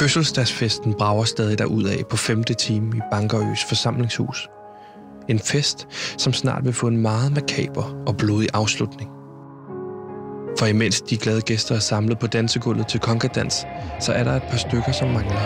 [0.00, 4.48] Fødselsdagsfesten brager stadig af på femte time i Bankerøs forsamlingshus.
[5.28, 5.86] En fest,
[6.18, 9.10] som snart vil få en meget makaber og blodig afslutning.
[10.58, 13.54] For imens de glade gæster er samlet på dansegulvet til konkadans,
[14.00, 15.40] så er der et par stykker, som mangler.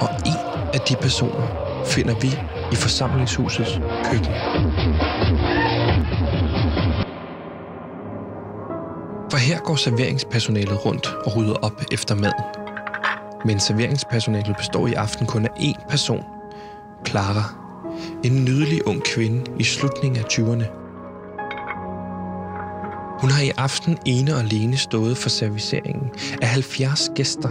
[0.00, 1.46] Og en af de personer
[1.86, 2.28] finder vi
[2.72, 4.32] i forsamlingshusets køkken.
[9.42, 12.44] Her går serveringspersonalet rundt og rydder op efter maden.
[13.44, 16.24] Men serveringspersonalet består i aften kun af én person.
[17.06, 17.54] Clara.
[18.24, 20.64] En nydelig ung kvinde i slutningen af 20'erne.
[23.20, 26.10] Hun har i aften ene og alene stået for serviceringen
[26.42, 27.48] af 70 gæster.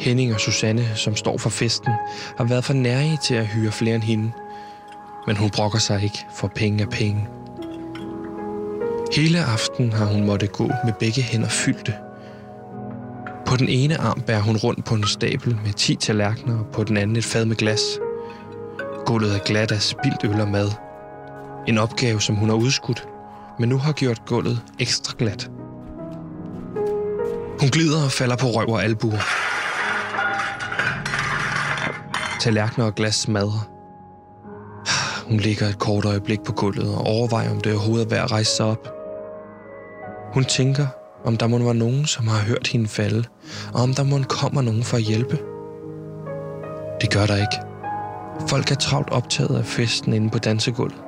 [0.00, 1.92] Henning og Susanne, som står for festen,
[2.36, 4.32] har været for nærige til at hyre flere end hende.
[5.26, 7.28] Men hun brokker sig ikke, for penge er penge.
[9.12, 11.94] Hele aften har hun måtte gå med begge hænder fyldte.
[13.46, 16.84] På den ene arm bærer hun rundt på en stabel med 10 tallerkener, og på
[16.84, 17.80] den anden et fad med glas.
[19.06, 20.70] Gulvet er glat af spildt øl og mad.
[21.68, 23.08] En opgave, som hun har udskudt,
[23.58, 25.50] men nu har gjort gulvet ekstra glat.
[27.60, 29.20] Hun glider og falder på røv og albuer.
[32.40, 33.70] Tallerkener og glas smadrer.
[35.28, 38.32] Hun ligger et kort øjeblik på gulvet og overvejer, om det overhovedet er værd at
[38.32, 38.99] rejse sig op.
[40.34, 40.86] Hun tænker,
[41.24, 43.24] om der må være nogen, som har hørt hende falde,
[43.74, 45.38] og om der må kommer nogen for at hjælpe.
[47.00, 47.70] Det gør der ikke.
[48.48, 51.00] Folk er travlt optaget af festen inde på dansegulvet.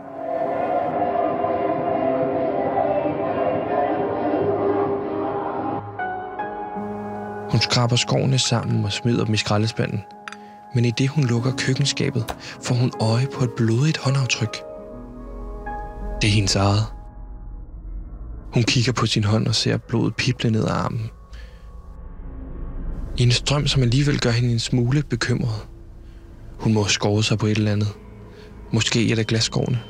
[7.51, 10.05] Hun skraber skovene sammen og smider dem i skraldespanden.
[10.75, 14.57] Men i det hun lukker køkkenskabet, får hun øje på et blodigt håndaftryk.
[16.23, 17.02] Det er hendes eget.
[18.55, 21.11] Hun kigger på sin hånd og ser blodet pible ned ad armen.
[23.17, 25.67] I en strøm, som alligevel gør hende en smule bekymret.
[26.59, 27.89] Hun må skåre sig på et eller andet.
[28.73, 29.81] Måske et af glasskårene.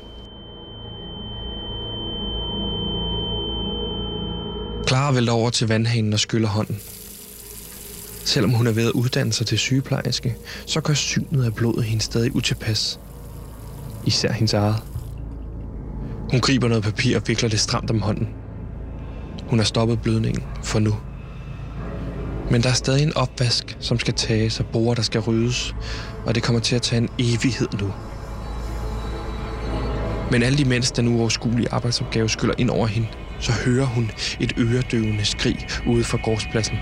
[4.88, 6.78] Clara vælter over til vandhanen og skyller hånden.
[8.24, 10.36] Selvom hun er ved at uddanne sig til sygeplejerske,
[10.66, 13.00] så gør synet af blodet hende stadig utilpas.
[14.06, 14.76] Især hendes eget.
[16.30, 18.41] Hun griber noget papir og vikler det stramt om hånden.
[19.52, 20.94] Hun har stoppet blødningen for nu.
[22.50, 25.74] Men der er stadig en opvask, som skal tages og borer, der skal ryddes,
[26.26, 27.92] og det kommer til at tage en evighed nu.
[30.30, 33.08] Men alt imens den uoverskuelige arbejdsopgave skyller ind over hende,
[33.40, 36.76] så hører hun et øredøvende skrig ude fra gårdspladsen.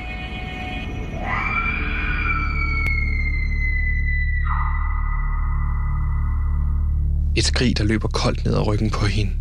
[7.36, 9.32] Et skrig, der løber koldt ned ad ryggen på hende.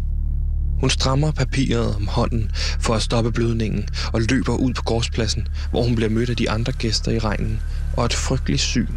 [0.79, 5.83] Hun strammer papiret om hånden for at stoppe blødningen og løber ud på gårdspladsen, hvor
[5.83, 7.59] hun bliver mødt af de andre gæster i regnen
[7.97, 8.87] og et frygteligt syn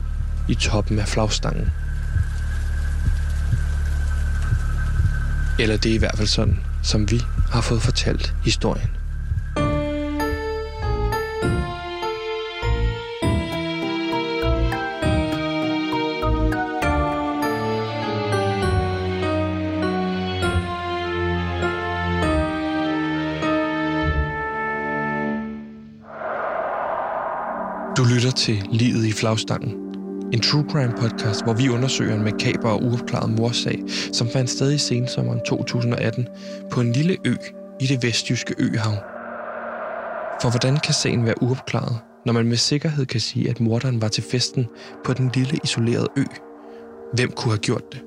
[0.49, 1.71] i toppen af flagstangen.
[5.59, 7.21] Eller det er i hvert fald sådan, som vi
[7.51, 9.02] har fået fortalt historien.
[28.03, 29.71] Du lytter til Livet i flagstangen.
[30.33, 33.83] En true crime podcast, hvor vi undersøger en makaber og uopklaret morsag,
[34.13, 36.29] som fandt sted i sensommeren 2018
[36.71, 37.35] på en lille ø
[37.81, 38.95] i det vestjyske øhav.
[40.43, 44.09] For hvordan kan sagen være uopklaret, når man med sikkerhed kan sige, at morderen var
[44.09, 44.67] til festen
[45.05, 46.25] på den lille isolerede ø?
[47.15, 48.03] Hvem kunne have gjort det?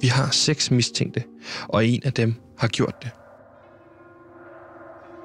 [0.00, 1.24] Vi har seks mistænkte,
[1.68, 3.10] og en af dem har gjort det.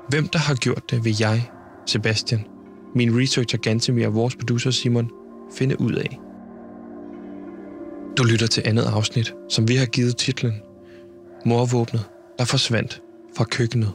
[0.10, 1.50] Hvem der har gjort det, vil jeg,
[1.86, 2.46] Sebastian,
[2.96, 5.12] min researcher Gantemir og vores producer Simon
[5.58, 6.20] finde ud af.
[8.18, 10.62] Du lytter til andet afsnit, som vi har givet titlen
[11.46, 12.10] Morvåbnet,
[12.40, 13.02] der forsvandt
[13.38, 13.94] fra køkkenet.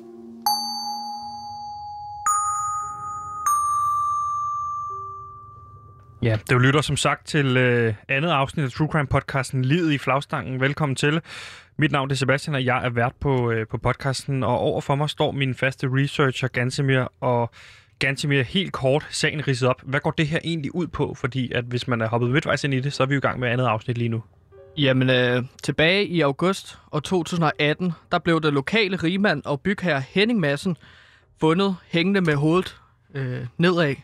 [6.23, 9.99] Ja, det lytter som sagt til øh, andet afsnit af True Crime podcasten Livet i
[9.99, 10.61] flagstangen.
[10.61, 11.21] Velkommen til.
[11.79, 15.11] Mit navn er Sebastian, og jeg er vært på, øh, på podcasten, og overfor mig
[15.11, 17.51] står min faste researcher Gansemir, og
[17.99, 19.83] Gantemir, helt kort, sagen ridset op.
[19.85, 21.15] Hvad går det her egentlig ud på?
[21.15, 23.21] Fordi at hvis man er hoppet midtvejs ind i det, så er vi jo i
[23.21, 24.23] gang med andet afsnit lige nu.
[24.77, 30.41] Jamen, øh, tilbage i august år 2018, der blev det lokale rigmand og bygherre Henning
[30.41, 30.77] Madsen
[31.41, 32.77] fundet hængende med hovedet
[33.15, 33.95] øh, nedad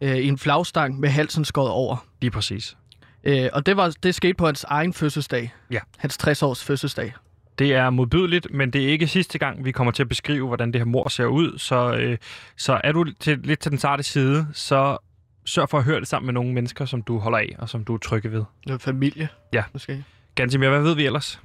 [0.00, 2.06] øh, i en flagstang med halsen skåret over.
[2.20, 2.76] Lige præcis.
[3.24, 5.52] Øh, og det, var, det skete på hans egen fødselsdag.
[5.70, 5.80] Ja.
[5.98, 7.12] Hans 60-års fødselsdag.
[7.60, 10.72] Det er modbydeligt, men det er ikke sidste gang, vi kommer til at beskrive, hvordan
[10.72, 11.58] det her mor ser ud.
[11.58, 12.18] Så, øh,
[12.56, 14.98] så er du til, lidt til den sarte side, så
[15.44, 17.84] sørg for at høre det sammen med nogle mennesker, som du holder af, og som
[17.84, 18.44] du er trygge ved.
[18.70, 19.62] Er familie, Ja.
[19.72, 20.04] måske.
[20.34, 21.40] Gansimir, hvad ved vi ellers?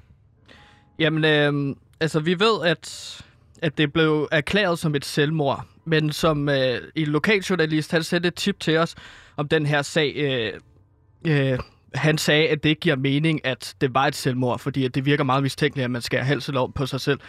[0.99, 3.21] Jamen, øh, altså vi ved, at,
[3.61, 5.65] at det blev erklæret som et selvmord.
[5.85, 8.95] Men som øh, en lokaljournalist, han sendte et tip til os
[9.37, 10.13] om den her sag.
[10.15, 10.53] Øh,
[11.51, 11.59] øh,
[11.97, 15.05] han sagde, at det ikke giver mening, at det var et selvmord, fordi at det
[15.05, 17.19] virker meget mistænkeligt, at man skærer halsen over på sig selv.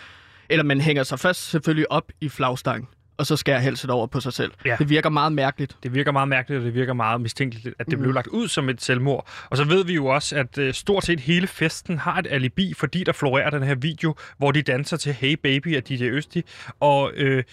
[0.48, 4.20] Eller man hænger sig først selvfølgelig op i flagstangen, og så skærer halsen over på
[4.20, 4.52] sig selv.
[4.64, 4.76] Ja.
[4.78, 5.76] Det virker meget mærkeligt.
[5.82, 8.68] Det virker meget mærkeligt, og det virker meget mistænkeligt, at det blev lagt ud som
[8.68, 9.28] et selvmord.
[9.50, 12.74] Og så ved vi jo også, at øh, stort set hele festen har et alibi,
[12.74, 16.42] fordi der florerer den her video, hvor de danser til Hey Baby af DJ Østi.
[16.80, 17.44] Og øh,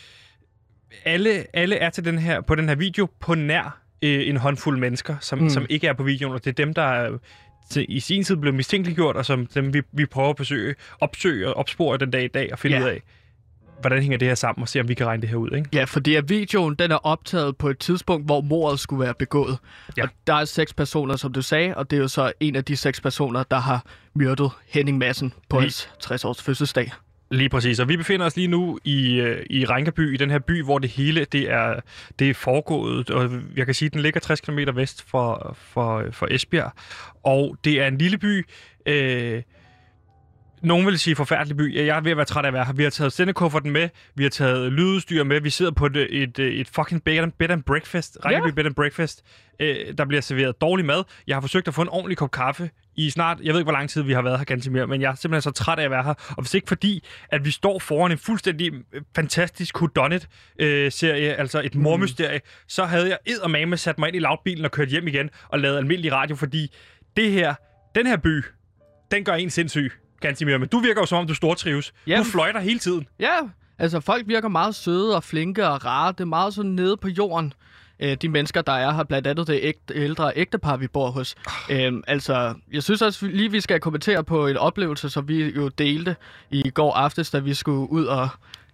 [1.05, 4.79] alle, alle er til den her, på den her video på nær øh, en håndfuld
[4.79, 5.49] mennesker, som, mm.
[5.49, 6.33] Som ikke er på videoen.
[6.33, 7.11] Og det er dem, der er
[7.69, 11.47] til, i sin tid blev mistænkeliggjort, og som dem vi, vi prøver at besøge, opsøge
[11.47, 12.83] og opspore den dag i dag og finde Ja.
[12.83, 13.01] ud af,
[13.81, 15.49] hvordan hænger det her sammen, og se om vi kan regne det her ud.
[15.55, 15.69] Ikke?
[15.73, 19.57] Ja, fordi at videoen den er optaget på et tidspunkt, hvor mordet skulle være begået.
[19.97, 20.03] Ja.
[20.03, 22.65] Og der er seks personer, som du sagde, og det er jo så en af
[22.65, 23.85] de seks personer, der har
[24.15, 26.91] myrdet Henning Madsen på Lige- hans 60-års fødselsdag.
[27.33, 30.39] Lige præcis, og vi befinder os lige nu i, øh, i Rænkeby, i den her
[30.39, 31.79] by, hvor det hele det er,
[32.19, 36.03] det er foregået, og jeg kan sige, at den ligger 60 km vest for, for,
[36.11, 36.71] for Esbjerg,
[37.23, 38.45] og det er en lille by,
[38.85, 39.41] øh,
[40.63, 41.75] nogen vil sige forfærdelig by.
[41.75, 42.73] Jeg er ved at være træt af at være her.
[42.73, 46.39] Vi har taget sendekufferten med, vi har taget lydudstyr med, vi sidder på et, et,
[46.39, 49.23] et fucking bed and, bed and breakfast, Rænkeby bed and breakfast.
[49.59, 51.03] Øh, der bliver serveret dårlig mad.
[51.27, 53.77] Jeg har forsøgt at få en ordentlig kop kaffe i snart, jeg ved ikke, hvor
[53.77, 55.83] lang tid vi har været her, ganske mere, men jeg er simpelthen så træt af
[55.83, 56.13] at være her.
[56.29, 61.75] Og hvis ikke fordi, at vi står foran en fuldstændig øh, fantastisk whodunit-serie, altså et
[61.75, 65.59] mormysterie, så havde jeg eddermame sat mig ind i lavbilen og kørt hjem igen og
[65.59, 66.75] lavet almindelig radio, fordi
[67.17, 67.53] det her,
[67.95, 68.43] den her by,
[69.11, 69.91] den gør en sindssyg,
[70.27, 70.57] Gansimir.
[70.57, 71.89] Men du virker jo som om, du stortrives.
[71.89, 72.25] Du Jamen.
[72.25, 73.07] fløjter hele tiden.
[73.19, 73.37] Ja,
[73.79, 76.11] altså folk virker meget søde og flinke og rare.
[76.11, 77.53] Det er meget sådan nede på jorden.
[77.99, 81.35] Øh, de mennesker, der er her, blandt andet det ægte, ældre ægtepar, vi bor hos.
[81.69, 85.67] Øhm, altså, jeg synes også lige, vi skal kommentere på en oplevelse, som vi jo
[85.67, 86.15] delte
[86.51, 88.29] i går aftes, da vi skulle ud og...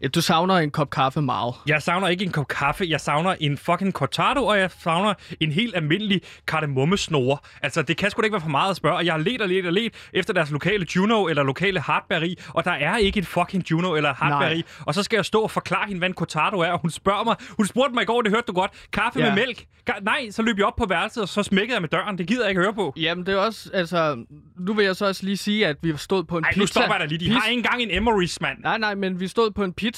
[0.08, 1.56] Du savner en kop kaffe meget.
[1.68, 5.52] Jeg savner ikke en kop kaffe, jeg savner en fucking cortado, og jeg savner en
[5.52, 7.38] helt almindelig kardemommesnore.
[7.62, 9.42] Altså, det kan sgu da ikke være for meget at spørge, og jeg har let
[9.42, 13.20] og let og let efter deres lokale Juno eller lokale hardberry, og der er ikke
[13.20, 14.54] et fucking Juno eller hardberry.
[14.54, 14.64] Nej.
[14.86, 17.24] Og så skal jeg stå og forklare hende, hvad en cortado er, og hun spørger
[17.24, 19.26] mig, hun spurgte mig i går, det hørte du godt, kaffe ja.
[19.26, 19.66] Med mælk.
[19.90, 22.18] Ga- Nej, så løb jeg op på værelset, og så smækkede jeg med døren.
[22.18, 22.94] Det gider jeg ikke høre på.
[22.98, 23.70] Jamen, det er også...
[23.74, 24.26] Altså,
[24.60, 26.60] nu vil jeg så også lige sige, at vi stod på en Nej, pizza...
[26.60, 27.20] nu stopper jeg da lige.
[27.20, 28.58] De har ikke engang en Emery's, mand.
[28.64, 29.89] Nej, nej, men vi stod på en pizzarestaurant,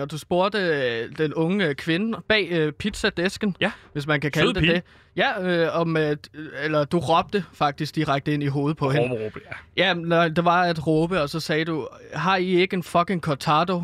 [0.00, 3.72] og du spurgte øh, den unge øh, kvinde bag øh, pizzadesken, Ja.
[3.92, 4.72] hvis man kan kalde Sød det pige.
[4.74, 4.82] det.
[5.16, 6.16] Ja, øh, om, øh,
[6.64, 9.08] eller du råbte faktisk direkte ind i hovedet på hende.
[9.14, 9.40] Råbe,
[9.76, 9.84] ja.
[9.86, 13.20] Ja, nej, det var at råbe, og så sagde du, har I ikke en fucking
[13.22, 13.82] cortado?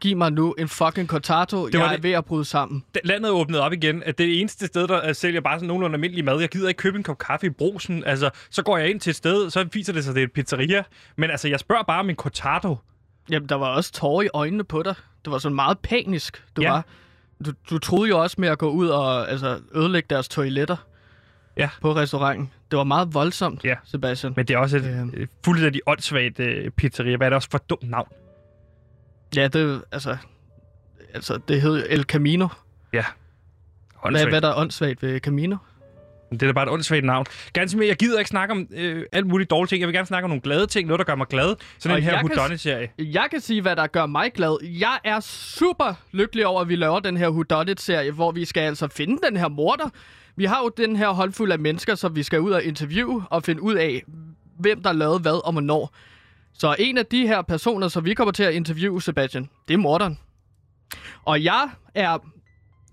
[0.00, 1.56] Giv mig nu en fucking cortado.
[1.62, 2.84] var Jeg er det- ved at bryde sammen.
[3.04, 5.94] Landet er åbnet op igen, at det eneste sted, der øh, sælger bare sådan nogenlunde
[5.94, 6.40] almindelig mad.
[6.40, 8.04] Jeg gider ikke købe en kop kaffe i brosen.
[8.06, 10.26] Altså, så går jeg ind til et sted, så viser det sig, at det er
[10.26, 10.82] et pizzeria.
[11.16, 12.76] Men altså, jeg spørger bare om en cortado.
[13.30, 14.94] Jamen, der var også tårer i øjnene på dig.
[15.24, 16.70] Det var sådan meget panisk, du Ja.
[16.70, 16.84] var.
[17.46, 20.76] Du, du troede jo også med at gå ud og altså, ødelægge deres toiletter
[21.56, 21.70] Ja.
[21.80, 22.50] på restauranten.
[22.70, 23.74] Det var meget voldsomt, Ja.
[23.84, 24.32] Sebastian.
[24.36, 25.14] Men det er også et Øhm.
[25.16, 27.16] øh, fuldstændig åndssvagt øh, pizzeria.
[27.16, 28.08] Hvad er det også for et dumt navn?
[29.36, 30.16] Ja, det altså...
[31.14, 32.48] Altså, det hed El Camino.
[32.90, 33.02] Hvad,
[34.02, 34.32] Åndssvagt.
[34.32, 35.56] hvad der er åndssvagt ved Camino?
[36.32, 37.26] Det er da bare et åndssvagt navn.
[37.52, 39.80] Ganske mere, jeg gider ikke snakke om øh, alt muligt dårlige ting.
[39.80, 40.86] Jeg vil gerne snakke om nogle glade ting.
[40.86, 41.54] Noget, der gør mig glad.
[41.78, 42.90] Sådan Og en her Whodunit-serie.
[42.98, 44.56] Jeg kan sige, hvad der gør mig glad.
[44.62, 48.88] Jeg er super lykkelig over, at vi laver den her Whodunit-serie, hvor vi skal altså
[48.88, 49.88] finde den her morder.
[50.36, 53.42] Vi har jo den her håndfuld af mennesker, som vi skal ud og interviewe og
[53.42, 54.02] finde ud af,
[54.58, 55.94] hvem der lavede hvad og hvornår.
[56.52, 59.78] Så en af de her personer, som vi kommer til at interviewe, Sebastian, det er
[59.78, 60.18] morderen.
[61.24, 62.18] Og jeg er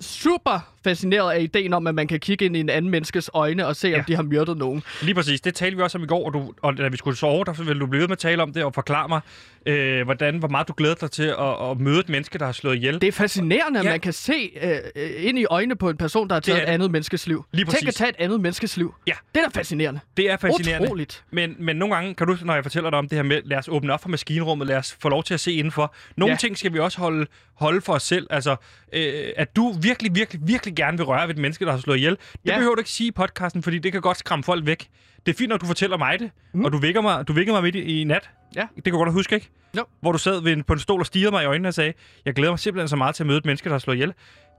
[0.02, 3.68] super fascineret af ideen om, at man kan kigge ind i en anden menneskes øjne
[3.68, 3.98] og se, Ja.
[4.00, 4.84] om de har myrdet nogen.
[5.02, 5.42] Lige præcis.
[5.42, 7.54] Det talte vi også om i går, og, du, og da vi skulle sove, der
[7.64, 9.22] ville du blive ved med at tale om det og forklare mig,
[9.66, 12.52] øh, hvordan, hvor meget du glæder dig til at, at møde et menneske, der har
[12.52, 13.02] slået ihjel.
[13.02, 13.90] Det er fascinerende, at Ja.
[13.92, 14.52] man kan se
[14.96, 16.74] øh, ind i øjnene på en person, der har taget er et det.
[16.74, 17.46] andet menneskes liv.
[17.52, 17.88] Lige Tænk præcis.
[17.88, 18.94] at tage et andet menneskes liv.
[19.08, 19.14] Ja.
[19.36, 20.00] Det er da fascinerende.
[20.18, 20.86] Det er fascinerende.
[20.88, 21.24] Utroligt.
[21.32, 23.58] Men, men nogle gange, kan du, når jeg fortæller dig om det her med, lad
[23.58, 25.94] os åbne op for maskinrummet, lad os få lov til at se indenfor.
[26.18, 26.38] Nogle Ja.
[26.38, 28.28] ting skal vi også holde, holde for os selv.
[28.30, 28.56] Altså,
[28.94, 31.98] øh, at du virkelig, virkelig, virkelig gerne vil røre ved et menneske, der har slået
[31.98, 32.12] ihjel.
[32.16, 32.56] Det Ja.
[32.58, 34.88] behøver du ikke sige i podcasten, fordi det kan godt skræmme folk væk.
[35.26, 36.66] Det er fint, når du fortæller mig det, mm.
[36.66, 38.30] og du vækker mig, du vækker mig midt i, i nat.
[38.56, 38.68] Ja.
[38.76, 39.50] Det kan du godt huske, ikke?
[39.78, 39.86] Jo.
[40.02, 41.94] Hvor du sad ved en, på en stol og stirrede mig i øjnene og sagde,
[42.26, 44.14] jeg glæder mig simpelthen så meget til at møde et menneske, der har slået ihjel.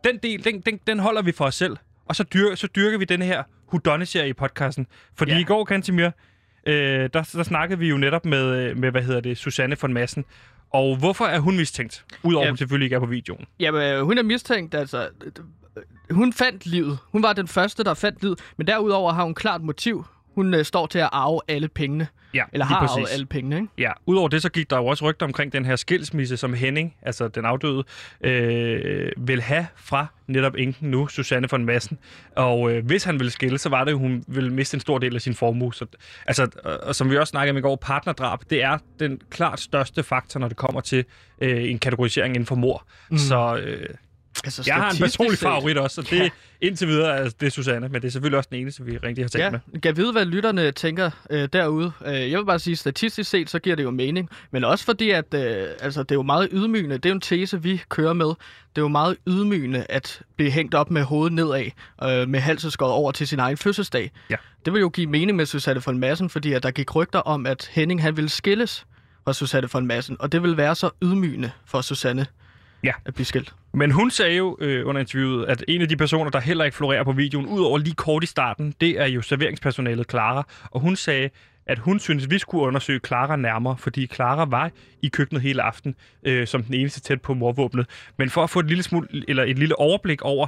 [0.05, 1.77] Den del, den, den, den holder vi for os selv.
[2.09, 3.43] Og så, dyr, så dyrker vi den her
[3.73, 4.87] Whodunit-serie i podcasten.
[5.19, 5.39] Fordi Ja.
[5.39, 6.11] i går, Kantimir,
[6.67, 10.25] øh, der, der snakkede vi jo netop med, med, hvad hedder det, Susanne von Massen.
[10.71, 12.05] Og hvorfor er hun mistænkt?
[12.23, 12.51] Udover at Ja.
[12.51, 13.45] hun selvfølgelig ikke er på videoen.
[13.61, 15.09] Jamen, øh, hun er mistænkt, altså...
[15.25, 15.33] øh,
[16.11, 16.99] Hun fandt livet.
[17.13, 18.41] Hun var den første, der fandt livet.
[18.57, 20.05] Men derudover har hun klart motiv.
[20.37, 22.09] Hun øh, står til at arve alle pengene.
[22.35, 23.69] Ja, Eller har arvet alle pengene, ikke?
[23.79, 26.95] Ja, udover det, så gik der jo også rygter omkring den her skilsmisse, som Henning,
[27.03, 27.85] altså den afdøde,
[28.21, 31.99] øh, vil have fra netop enken nu, Susanne von Massen.
[32.37, 34.99] Og øh, hvis han ville skille, så var det, at hun ville miste en stor
[34.99, 35.75] del af sin formue.
[35.75, 35.87] Så,
[36.27, 39.61] altså, og, og som vi også snakkede om i går, partnerdrab, det er den klart
[39.61, 41.05] største faktor, når det kommer til
[41.41, 42.87] øh, en kategorisering inden for mor.
[43.11, 43.19] Mm.
[43.19, 43.89] Så øh,
[44.45, 46.29] Altså, jeg har en personlig favorit også, så det Ja.
[46.61, 49.25] indtil videre er det er Susanne, men det er selvfølgelig også den eneste, vi rigtig
[49.25, 49.81] har talt Ja, med.
[49.81, 51.93] kan vide, hvad lytterne tænker øh, derude.
[52.07, 54.29] Øh, jeg vil bare sige, statistisk set, så giver det jo mening.
[54.51, 56.97] Men også fordi, at øh, altså, det er jo meget ydmygende.
[56.97, 58.27] Det er jo en tese, vi kører med.
[58.27, 58.37] Det
[58.77, 61.65] er jo meget ydmygende at blive hængt op med hovedet nedad,
[62.05, 64.11] øh, med halsen skåret over til sin egen fødselsdag.
[64.31, 64.37] Ja.
[64.65, 67.47] Det vil jo give mening med Susanne von Massen, fordi at der gik rygter om,
[67.47, 68.87] at Henning han ville skilles
[69.25, 70.17] fra Susanne von Massen.
[70.21, 72.27] Og det vil være så ydmygende for Susanne
[72.85, 72.93] Ja.
[73.05, 73.55] at blive skilt.
[73.75, 76.77] Men hun sagde jo øh, under interviewet, at en af de personer, der heller ikke
[76.77, 80.49] florerer på videoen, udover lige kort i starten, det er jo serveringspersonalet Clara.
[80.71, 81.31] Og hun sagde,
[81.67, 84.71] at hun synes, vi skulle undersøge Clara nærmere, fordi Clara var
[85.03, 87.87] i køkkenet hele aften øh, som den eneste tæt på morvåbnet.
[88.17, 90.47] Men for at få et lille, smule, eller et lille overblik over,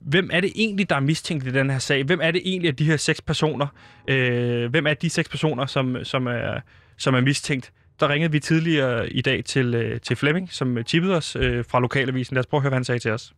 [0.00, 2.04] hvem er det egentlig, der er mistænkt i den her sag?
[2.04, 3.66] Hvem er det egentlig af de her seks personer?
[4.08, 6.60] Øh, hvem er de seks personer, som, som, er,
[6.96, 7.72] som er mistænkt?
[8.00, 11.80] Der ringede vi tidligere i dag til, øh, til Flemming, som tippede os øh, fra
[11.80, 12.34] Lokalavisen.
[12.34, 13.32] Lad os prøve at høre, hvad han sagde til os.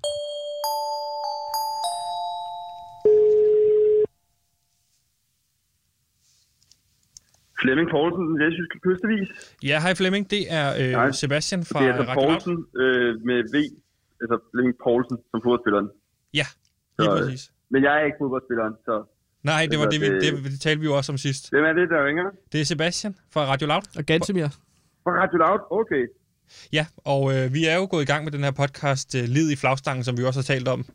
[7.62, 9.28] Flemming Poulsen, den læsjyske kystevis.
[9.70, 10.30] Ja, hej Flemming.
[10.30, 11.10] Det er øh, Hej.
[11.12, 12.14] Sebastian fra Det er altså.
[12.14, 13.56] Poulsen øh, med V,
[14.22, 15.88] altså Flemming Poulsen som fodboldspilleren.
[16.40, 16.46] Ja,
[16.98, 17.42] lige Så, øh, præcis.
[17.72, 18.94] Men jeg er ikke fodboldspilleren, så
[19.48, 21.50] Nej, det var altså, det, vi, det- det, det talte vi jo også om sidst.
[21.50, 22.24] hvem er det, der ringer?
[22.52, 23.82] Det er Sebastian fra Radio Loud.
[23.96, 24.48] Og Gantemir.
[25.04, 25.60] Fra Radio Loud?
[25.70, 26.04] Okay.
[26.72, 29.50] Ja, og øh, vi er jo gået i gang med den her podcast øh, Lid
[29.50, 30.84] i flagstangen, som vi også har talt om.
[30.84, 30.92] Det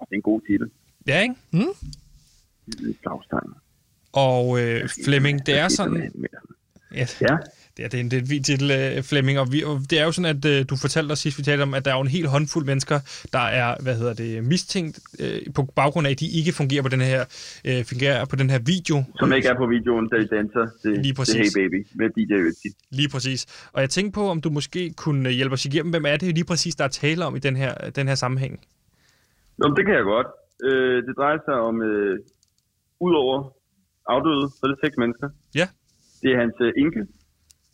[0.00, 0.70] er en god titel.
[1.06, 1.34] Ja, ikke?
[3.02, 3.54] Flagstangen.
[4.12, 6.12] Og øh, Flemming, det er sådan...
[6.94, 7.36] Ja, Ja,
[7.76, 9.74] det er, det er en, det er en fin titel, øh, Flemming, og, vi, og
[9.90, 11.90] det er jo sådan, at øh, du fortalte os sidst, vi talte om, at der
[11.92, 12.98] er jo en hel håndfuld mennesker,
[13.36, 16.92] der er, hvad hedder det, mistænkt øh, på baggrund af, at de ikke fungerer på
[16.94, 17.20] den her,
[17.68, 18.96] øh, fungerer på den her video.
[19.20, 21.36] som ikke er på videoen, da de danser til, Lige til præcis.
[21.36, 22.68] Hey Baby med DJ Ötzi.
[22.98, 23.40] Lige præcis.
[23.74, 26.48] Og jeg tænkte på, om du måske kunne hjælpe os igennem, hvem er det lige
[26.52, 28.54] præcis, der er tale om i den her, den her sammenhæng?
[29.58, 30.26] Nå, det kan jeg godt.
[30.68, 32.18] Øh, det drejer sig om, øh,
[33.00, 33.38] udover
[34.14, 35.28] afdøde, så er det seks mennesker.
[35.60, 35.66] Ja.
[36.22, 37.00] Det er hans øh, enke,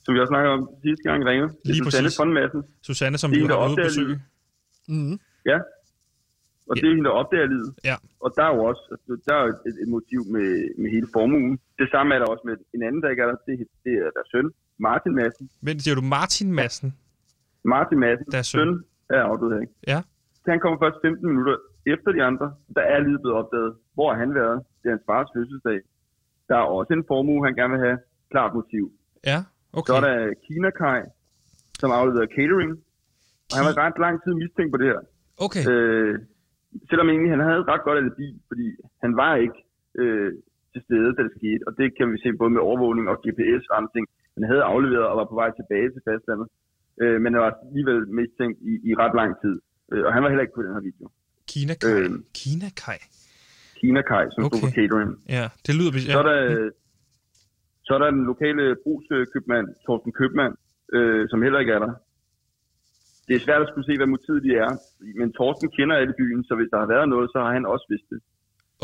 [0.05, 1.49] som vi også snakkede om sidste gang ringede.
[1.49, 2.61] Det er Lige Susanne Madsen.
[2.89, 4.17] Susanne, som Det er vi har været ude besøge.
[4.89, 5.17] Mm-hmm.
[5.51, 5.59] Ja.
[6.69, 6.81] Og Ja.
[6.81, 7.71] det er hende, der opdager livet.
[7.91, 7.97] Ja.
[8.25, 10.49] Og der er jo også altså, der er et, et motiv med,
[10.83, 11.53] med hele formuen.
[11.81, 13.39] Det samme er der også med en anden, der ikke er der.
[13.49, 13.55] Det,
[13.85, 14.47] det er deres søn,
[14.87, 15.45] Martin Madsen.
[15.67, 16.91] Men siger du Martin Madsen?
[17.75, 18.59] Martin Madsen, Deres søn.
[18.61, 18.71] søn
[19.17, 19.73] er afdød ikke?
[19.93, 19.99] Ja.
[20.53, 21.57] Han kommer først 15 minutter
[21.95, 22.47] efter de andre.
[22.77, 23.73] Der er livet blevet opdaget.
[23.97, 24.57] Hvor har han været?
[24.81, 25.79] Det er hans fars fødselsdag.
[26.49, 27.99] Der er også en formue, han gerne vil have.
[28.31, 28.85] Klart motiv.
[29.31, 29.39] Ja,
[29.79, 29.91] Okay.
[29.91, 31.01] Så er der Kina Kai,
[31.81, 32.73] som afleverer catering.
[33.51, 35.01] Og han var ret lang tid mistænkt på det her.
[35.47, 36.15] Okay, Øh,
[36.89, 38.67] selvom egentlig han havde et ret godt alibi, fordi
[39.05, 39.59] han var ikke
[40.03, 40.31] øh,
[40.73, 41.63] til stede, da det skete.
[41.69, 44.05] Og det kan vi se både med overvågning og GPS og andre ting.
[44.37, 46.49] Han havde afleveret og var på vej tilbage til fastlandet.
[47.03, 49.55] Øh, men han var alligevel mistænkt i, i ret lang tid.
[49.93, 51.05] Øh, og han var heller ikke på den her video.
[51.53, 51.91] Kina Kai.
[51.93, 52.11] øh,
[52.41, 52.99] Kina Kai.
[53.81, 54.59] Kina Kai, som okay.
[54.59, 55.11] stod for catering.
[55.37, 55.93] Ja, det lyder...
[55.95, 56.13] Ja.
[56.17, 56.41] Så er der,
[57.93, 60.55] så er der den lokale brugskøbmand, Torsten Købmand,
[60.97, 61.93] øh, som heller ikke er der.
[63.29, 64.71] Det er svært at skulle se, hvad motivet de er.
[65.21, 67.87] Men Torsten kender alle byen, så hvis der har været noget, så har han også
[67.93, 68.21] vidst det.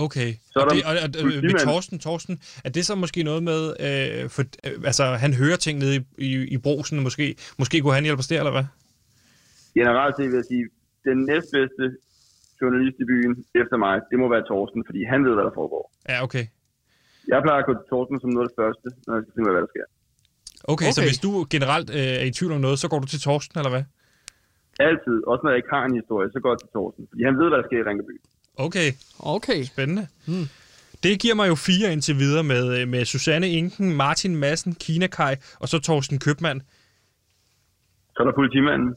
[0.07, 0.31] Okay.
[0.53, 1.65] Så er og det, og, og, og, med.
[1.69, 2.35] Torsten, Torsten,
[2.67, 6.03] er det så måske noget med, øh, for, øh, altså han hører ting nede i,
[6.29, 7.27] i, i brosen, måske,
[7.61, 8.67] måske kunne han hjælpe os der, eller hvad?
[9.79, 10.65] Generelt set vil jeg sige,
[11.09, 11.85] den næstbedste
[12.61, 15.83] journalist i byen efter mig, det må være Torsten, fordi han ved, hvad der foregår.
[16.09, 16.45] Ja, okay.
[17.33, 19.47] Jeg plejer at gå til Torsten som noget af det første, når jeg skal finde
[19.47, 19.87] ud af, hvad der sker.
[20.73, 20.93] Okay, okay.
[20.97, 23.57] så hvis du generelt øh, er i tvivl om noget, så går du til Torsten,
[23.61, 23.85] eller hvad?
[24.89, 27.35] Altid, også når jeg ikke har en historie, så går jeg til Torsten, fordi han
[27.41, 28.15] ved, hvad der sker i Ringeby.
[28.67, 28.89] Okay,
[29.37, 29.61] Okay.
[29.73, 30.05] spændende.
[30.31, 30.47] Hmm.
[31.05, 35.07] Det giver mig jo fire indtil videre med, øh, med Susanne Inken, Martin Madsen, Kina
[35.19, 36.61] Kai og så Torsten Købmand.
[38.15, 38.91] Så er der politimanden,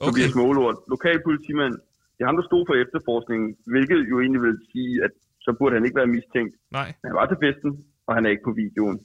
[0.00, 1.74] Okay, Tobias Målort, lokal politimand.
[2.14, 5.12] Det er ham, der stod for efterforskningen, hvilket jo egentlig vil sige, at
[5.44, 6.54] så burde han ikke være mistænkt.
[6.78, 6.88] nej.
[7.04, 7.70] Han var til festen,
[8.06, 8.98] og han er ikke på videoen.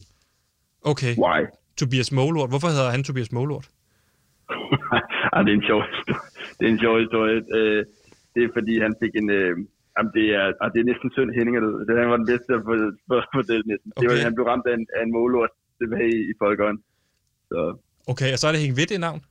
[0.92, 1.39] Okay, Why?
[1.80, 2.50] Tobias Målort.
[2.50, 3.68] Hvorfor hedder han Tobias Målort?
[5.36, 6.22] ah, det er en sjov historie.
[6.58, 7.38] Det er en sjov historie.
[7.58, 7.82] Øh,
[8.36, 9.54] det er fordi, han fik en, øh,
[9.98, 11.98] Jamen, det er, ah, det er næsten synd Henning, er det.
[12.04, 12.74] Han var den bedste på,
[13.10, 13.89] på, på det næsten.
[14.00, 14.24] Det var, Okay.
[14.27, 15.51] han blev ramt af en, af en målort
[15.82, 16.77] tilbage i, i Folkeånd.
[17.50, 17.60] Så
[18.12, 19.22] Okay, og så er det hængt ved det navn?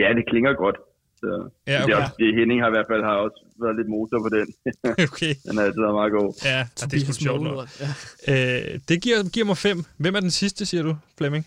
[0.00, 0.76] ja, det klinger godt.
[1.20, 1.30] Så,
[1.66, 1.92] Ja, det, okay.
[1.92, 4.46] er også, det, Henning har i hvert fald har også været lidt motor på den.
[5.12, 5.32] Okay.
[5.46, 6.30] Han har altid meget god.
[6.50, 7.68] Ja, og det er sgu sjovt nok.
[7.84, 7.90] Ja.
[8.32, 9.78] Øh, det giver, giver mig fem.
[10.02, 11.44] Hvem er den sidste, siger du, Flemming?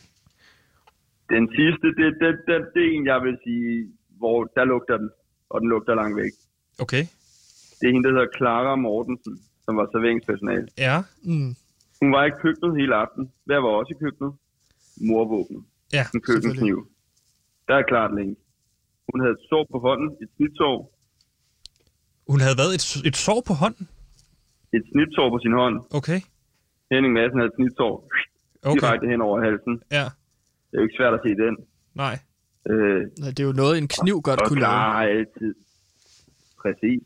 [1.36, 3.68] Den sidste, det, det, det, det er en, jeg vil sige,
[4.20, 5.10] hvor der lugter den,
[5.50, 6.34] og den lugter langt væk.
[6.84, 7.04] Okay.
[7.78, 9.36] Det er hende, der hedder Clara Mortensen,
[9.66, 10.68] som var serveringspersonale.
[10.78, 10.96] Ja.
[11.24, 11.56] Mm.
[12.02, 13.32] Hun var i køkkenet hele aften.
[13.46, 14.32] Hvad var også i køkkenet?
[15.10, 15.64] Morvåbnet.
[15.94, 16.88] Ja, En køkkenkniv.
[17.68, 18.36] Der er klart længe.
[19.12, 20.78] Hun havde et sår på hånden, et snitsår.
[22.32, 23.86] Hun havde været et, et sår på hånden?
[24.78, 25.76] Et snitsår på sin hånd.
[26.00, 26.20] Okay.
[26.92, 27.94] Henning Madsen havde et snitsår
[28.70, 28.80] Okay.
[28.82, 29.74] direkte hen over halsen.
[29.98, 30.06] Ja.
[30.68, 31.54] Det er jo ikke svært at se den.
[32.04, 32.16] Nej.
[32.72, 34.74] Øh, Nej, Det er jo noget, en kniv godt og kunne lave.
[34.82, 35.52] har altid...
[36.62, 37.02] Præcis.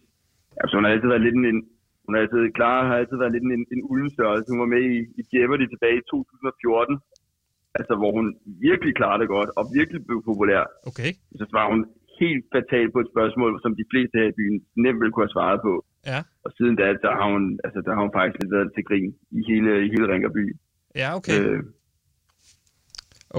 [0.61, 1.45] Altså, hun har altid været lidt en...
[1.53, 1.59] en
[2.05, 4.47] hun har altid, Clara har altid været lidt en, en ulden størrelse.
[4.53, 6.99] Hun var med i, i Jeopardy tilbage i 2014.
[7.79, 8.25] Altså, hvor hun
[8.69, 10.61] virkelig klarede det godt, og virkelig blev populær.
[10.89, 11.11] Okay.
[11.39, 11.81] Så svarer hun
[12.21, 15.35] helt fatalt på et spørgsmål, som de fleste her i byen nemt ville kunne have
[15.37, 15.73] svaret på.
[16.11, 16.19] Ja.
[16.45, 19.11] Og siden da, der har hun, altså, der har hun faktisk lidt været til grin
[19.39, 20.43] i hele, i hele Ringerby.
[21.01, 21.39] Ja, okay.
[21.41, 21.59] Øh,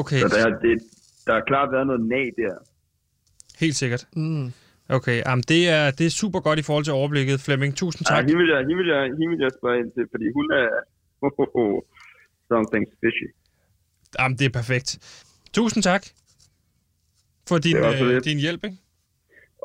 [0.03, 0.19] Okay.
[0.23, 0.75] så der, er- det,
[1.27, 2.55] der har klart været noget nag der.
[3.63, 4.03] Helt sikkert.
[4.17, 4.47] Mm.
[4.99, 7.73] Okay, jamen det er, det er super godt i forhold til overblikket, Flemming.
[7.83, 8.23] Tusind Ja, tak.
[8.25, 10.67] hende vil jeg, hende vil jeg, hende vil jeg spørge ind til, fordi hun er
[11.25, 11.77] oh, oh, oh,
[12.51, 13.29] something fishy.
[14.19, 14.89] Jamen, det er perfekt.
[15.59, 16.03] Tusind tak
[17.49, 18.63] for din, øh, din hjælp.
[18.69, 18.79] Ikke?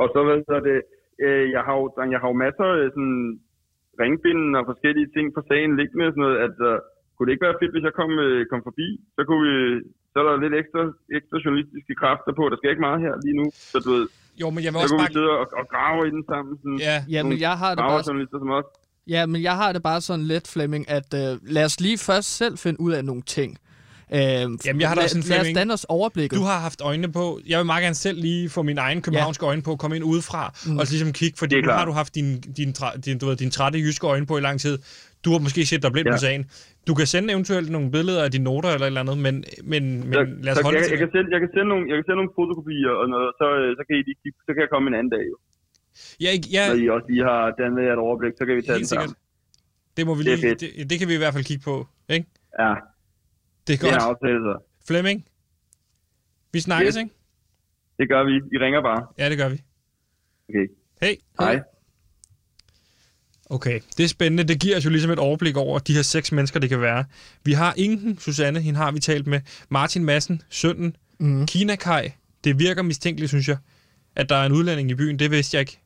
[0.01, 0.77] Og så hvad så det,
[1.25, 1.83] øh, jeg har jo,
[2.13, 3.19] jeg har jo masser af sådan
[4.01, 6.75] ringbinden og forskellige ting på sagen liggende og sådan noget, at uh,
[7.13, 9.55] kunne det ikke være fedt, hvis jeg kom, øh, kom forbi, så kunne vi,
[10.11, 10.81] så er der lidt ekstra,
[11.17, 12.43] ekstra journalistiske kræfter på.
[12.51, 14.05] Der skal ikke meget her lige nu, så du ved,
[14.41, 15.17] Jo, men jeg vil så også kunne vi bare...
[15.17, 16.53] sidde og, og grave i den sammen.
[16.61, 18.65] Sådan, Ja, Jamen, jeg har det bare som os.
[19.07, 22.29] Ja, men jeg har det bare sådan lidt, Flemming, at øh, lad os lige først
[22.41, 23.57] selv finde ud af nogle ting.
[24.13, 24.19] Øh,
[24.65, 25.55] Jamen, jeg har da også en Lad os Flemming.
[25.59, 26.37] danne os overblikket.
[26.39, 27.25] du har haft øjnene på.
[27.51, 30.43] Jeg vil meget gerne selv lige få mine egne københavnske øjne på, komme ind udefra
[30.67, 30.77] mm.
[30.79, 32.69] og ligesom kigge, fordi Det har du haft din, din,
[33.05, 34.75] din, du ved, din trætte jyske øjne på i lang tid.
[35.25, 36.13] Du har måske set dig blind Ja.
[36.13, 36.41] på sagen.
[36.87, 39.35] Du kan sende eventuelt nogle billeder af dine noter eller et eller andet, men,
[39.71, 41.49] men, men Så, lad os så holde jeg, det til jeg, kan sende, jeg, kan
[41.55, 44.17] sende nogle, jeg kan sende nogle fotokopier og noget, så, øh, så, kan I lige,
[44.23, 45.23] kigge- så kan jeg komme en anden dag.
[45.33, 45.37] Jo.
[46.23, 48.61] Ja, ikke- ja, Når I også lige har dannet jer et overblik, så kan vi
[48.67, 49.15] tage helt den sammen.
[49.97, 51.75] Det må vi Det lige, det, det kan vi i hvert fald kigge på,
[52.15, 52.25] ikke?
[52.63, 52.71] Ja,
[53.67, 54.01] Det er det er godt.
[54.03, 54.57] aftale så.
[54.87, 55.25] Flemming,
[56.53, 56.99] vi snakkes, Yes.
[57.03, 57.15] ikke?
[57.99, 58.31] Det gør vi.
[58.55, 59.07] I ringer bare.
[59.17, 59.61] Ja, det gør vi.
[60.49, 60.67] Okay.
[61.01, 61.15] Hey.
[61.39, 61.61] Hej.
[63.45, 64.43] Okay, det er spændende.
[64.43, 67.05] Det giver os jo ligesom et overblik over de her seks mennesker, det kan være.
[67.43, 69.41] Vi har Inken, Susanne, hende har vi talt med.
[69.69, 70.95] Martin Madsen, sønnen.
[71.19, 71.45] Mm.
[71.45, 72.09] Kina Kai.
[72.43, 73.57] Det virker mistænkeligt, synes jeg,
[74.15, 75.19] at der er en udlænding i byen.
[75.19, 75.80] Det vidste jeg ikke.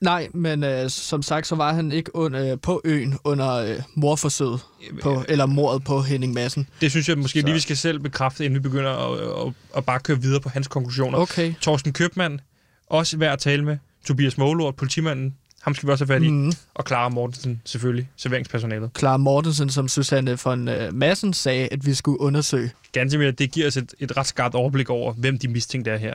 [0.00, 3.82] Nej, men øh, som sagt, så var han ikke under, øh, på øen under øh,
[3.94, 4.60] morforsøget,
[5.02, 6.68] på, eller mordet på Henning Madsen.
[6.80, 9.84] Det synes jeg måske lige, vi skal selv bekræfte, inden vi begynder at, at, at
[9.84, 11.18] bare køre videre på hans konklusioner.
[11.18, 11.54] Okay.
[11.60, 12.40] Torsten Købmann,
[12.86, 13.78] også værd at tale med.
[14.06, 15.34] Tobias Målort, politimanden.
[15.62, 16.30] Ham skal vi også have fat i.
[16.30, 16.52] Mm.
[16.74, 18.08] Og Clara Mortensen, selvfølgelig.
[18.16, 18.90] Serveringspersonalet.
[18.98, 22.70] Clara Mortensen, som Susanne von øh, Madsen sagde, at vi skulle undersøge.
[22.92, 25.96] Ganske mere, det giver os et, et ret skarpt overblik over, hvem de mistænkte er
[25.96, 26.14] her.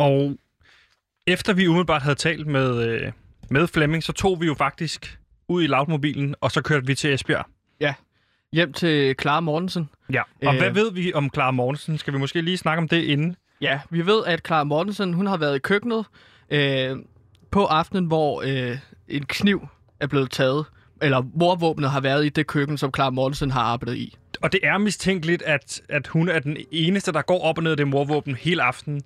[0.00, 0.36] Og
[1.26, 3.12] efter vi umiddelbart havde talt med, øh,
[3.50, 7.14] med Flemming, så tog vi jo faktisk ud i loudmobilen, og så kørte vi til
[7.14, 7.46] Esbjerg.
[8.52, 9.88] Hjem til Clara Mortensen.
[10.12, 10.22] Ja.
[10.46, 10.60] Og Øh.
[10.60, 11.98] hvad ved vi om Clara Mortensen?
[11.98, 13.36] Skal vi måske lige snakke om det inden?
[13.60, 16.04] Ja, vi ved, at Clara Mortensen, hun har været i køkkenet
[16.50, 16.96] øh,
[17.50, 19.68] på aftenen, hvor øh, en kniv
[20.00, 20.64] er blevet taget.
[21.02, 24.16] Eller morvåbnet har været i det køkken, som Clara Mortensen har arbejdet i.
[24.42, 27.70] Og det er mistænkeligt, at, at hun er den eneste, der går op og ned
[27.70, 29.02] af det morvåben hele aftenen.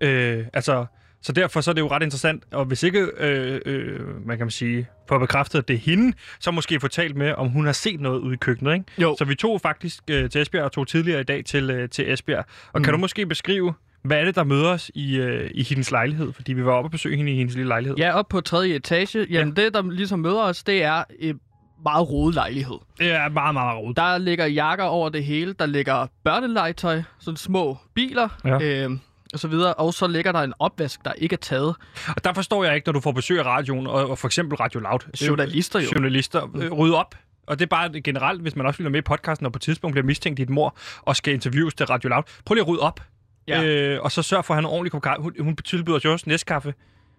[0.00, 0.86] Øh, altså,
[1.22, 2.44] så derfor så er det jo ret interessant.
[2.52, 6.16] Og hvis ikke, øh, øh, man kan man sige, får bekræftet, at det er hende,
[6.40, 8.74] så måske få talt med, om hun har set noget ude i køkkenet.
[8.74, 8.84] Ikke?
[8.98, 9.16] Jo.
[9.18, 12.12] Så vi tog faktisk øh, til Esbjerg og tog tidligere i dag til, øh, til
[12.12, 12.44] Esbjerg.
[12.72, 12.84] Og mm.
[12.84, 16.32] kan du måske beskrive, hvad er det, der møder os i, øh, i hendes lejlighed?
[16.32, 17.96] Fordi vi var oppe og besøge hende i hendes lille lejlighed.
[17.98, 19.26] Ja, op på tredje etage.
[19.30, 19.62] Jamen, ja.
[19.62, 21.40] det, der ligesom møder os, det er en
[21.84, 22.76] meget rodet lejlighed.
[23.00, 23.96] Er meget, meget rodet.
[23.96, 25.52] Der ligger jakker over det hele.
[25.52, 28.84] Der ligger børnelegetøj, sådan små biler, Ja.
[28.84, 28.90] øh,
[29.32, 29.74] og så videre.
[29.74, 31.74] Og så ligger der en opvask, der ikke er taget.
[32.16, 34.56] Og der forstår jeg ikke, når du får besøg af radioen, og, og for eksempel
[34.56, 34.98] Radio Loud.
[35.28, 35.86] Journalister jo.
[35.94, 36.48] Journalister.
[36.56, 37.14] Øh, rydde op.
[37.46, 39.62] Og det er bare generelt, hvis man også være med i podcasten, og på et
[39.62, 42.22] tidspunkt bliver mistænkt i et mor, og skal interviews til Radio Loud.
[42.44, 43.00] Prøv lige at rydde op.
[43.48, 43.62] Ja.
[43.64, 45.22] Øh, og så sørg for, at han har en ordentlig kop kaffe.
[45.22, 46.74] Hun, hun tilbyder jo også næstkaffe.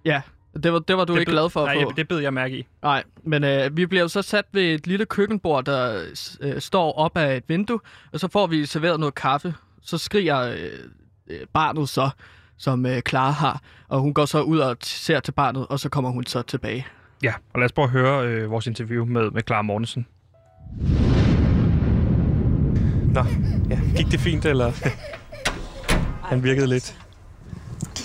[0.05, 0.21] Ja,
[0.63, 1.91] det var, det var du Det ikke bed- glad for at Nej, få.
[1.97, 2.67] det bed jeg mærke i.
[2.83, 6.05] Nej, men øh, vi bliver jo så sat ved et lille køkkenbord, der
[6.41, 7.79] øh, står op af et vindue,
[8.13, 9.53] og så får vi serveret noget kaffe.
[9.81, 10.57] Så skriger øh,
[11.29, 12.09] øh, barnet så,
[12.57, 13.61] som øh, Clara har.
[13.87, 16.87] Og hun går så ud og ser til barnet, og så kommer hun så tilbage.
[17.23, 20.07] Ja, og lad os prøve at høre øh, vores interview med, med Clara Mortensen.
[23.13, 23.25] Nå,
[23.69, 23.79] ja.
[23.95, 24.71] Gik det fint, eller?
[26.29, 26.97] Han virkede lidt.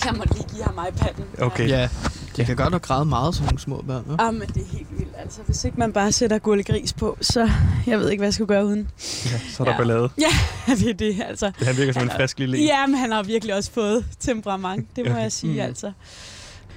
[0.04, 1.44] Jeg må lige give ham iPad'en.
[1.44, 1.68] Okay.
[1.68, 1.88] Ja,
[2.36, 4.04] de kan godt nok græde meget som nogle små børn.
[4.08, 4.26] Ja?
[4.28, 5.12] Ah, men det er helt vildt.
[5.18, 7.50] Altså, hvis ikke man bare sætter gulde gris på, så
[7.86, 8.88] jeg ved ikke, hvad jeg skulle gøre uden.
[9.24, 9.76] Ja, så er der Ja.
[9.78, 10.08] ballade.
[10.20, 10.26] Ja,
[10.76, 11.52] det er det, altså.
[11.62, 12.64] Han virker som en Han er- frisk lille en.
[12.66, 15.22] Ja, men han har virkelig også fået temperament, det må Okay.
[15.22, 15.60] jeg sige, Mm.
[15.60, 15.92] altså.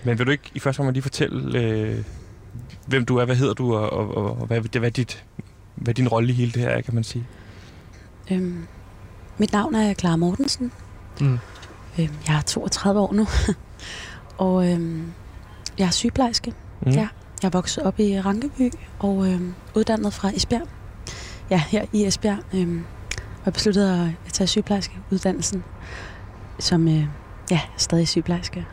[0.04, 2.04] Men vil du ikke i første omgang lige fortælle, øh,
[2.88, 5.24] hvem du er, hvad hedder du, og, og, og, og hvad, hvad, er dit,
[5.76, 7.26] hvad er din rolle i hele det her, kan man sige?
[8.32, 8.68] Øhm,
[9.38, 10.72] mit navn er Clara Mortensen.
[11.22, 11.40] Mm.
[12.00, 13.28] Øhm, jeg er 32 år nu.
[14.38, 15.04] og øhm,
[15.78, 16.54] jeg er sygeplejerske.
[16.86, 16.92] Mm.
[16.92, 17.08] Ja.
[17.42, 20.68] Jeg er vokset op i Rankeby og øhm, uddannet fra Esbjerg.
[21.50, 22.38] Ja, her i Esbjerg.
[22.54, 22.86] Øhm,
[23.18, 25.64] og jeg besluttede at tage sygeplejerskeuddannelsen,
[26.60, 27.04] som øh,
[27.52, 28.66] ja, stadig sygeplejerske.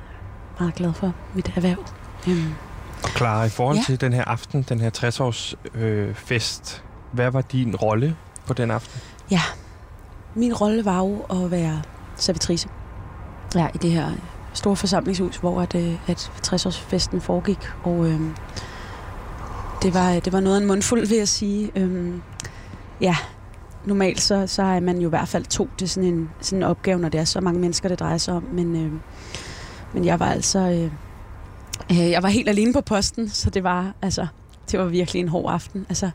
[0.60, 1.84] Meget glad for mit erhverv.
[2.28, 2.52] Øhm,
[3.04, 3.82] Og Clara, i forhold Ja.
[3.86, 8.70] til den her aften, den her 60-års øh, fest, hvad var din rolle på den
[8.70, 9.00] aften?
[10.34, 11.82] min rolle var jo at være
[12.16, 12.68] servitrice.
[13.54, 14.10] Ja, i det her
[14.52, 17.58] store forsamlingshus, hvor at, øh, at 60-årsfesten foregik.
[17.84, 18.20] Og øh,
[19.82, 21.70] det, var, det var noget af en mundfuld, vil jeg sige.
[21.76, 22.12] Øh,
[23.00, 23.16] ja,
[23.84, 26.62] normalt så, så er man jo i hvert fald to til sådan en, sådan en
[26.62, 28.42] opgave, når det er så mange mennesker, det drejer sig om.
[28.52, 28.92] Men, øh,
[29.94, 30.58] men jeg var altså...
[30.58, 30.90] Øh,
[31.90, 34.26] øh, jeg var helt alene på posten, så det var, altså,
[34.70, 35.86] det var virkelig en hård aften.
[35.88, 36.10] Altså,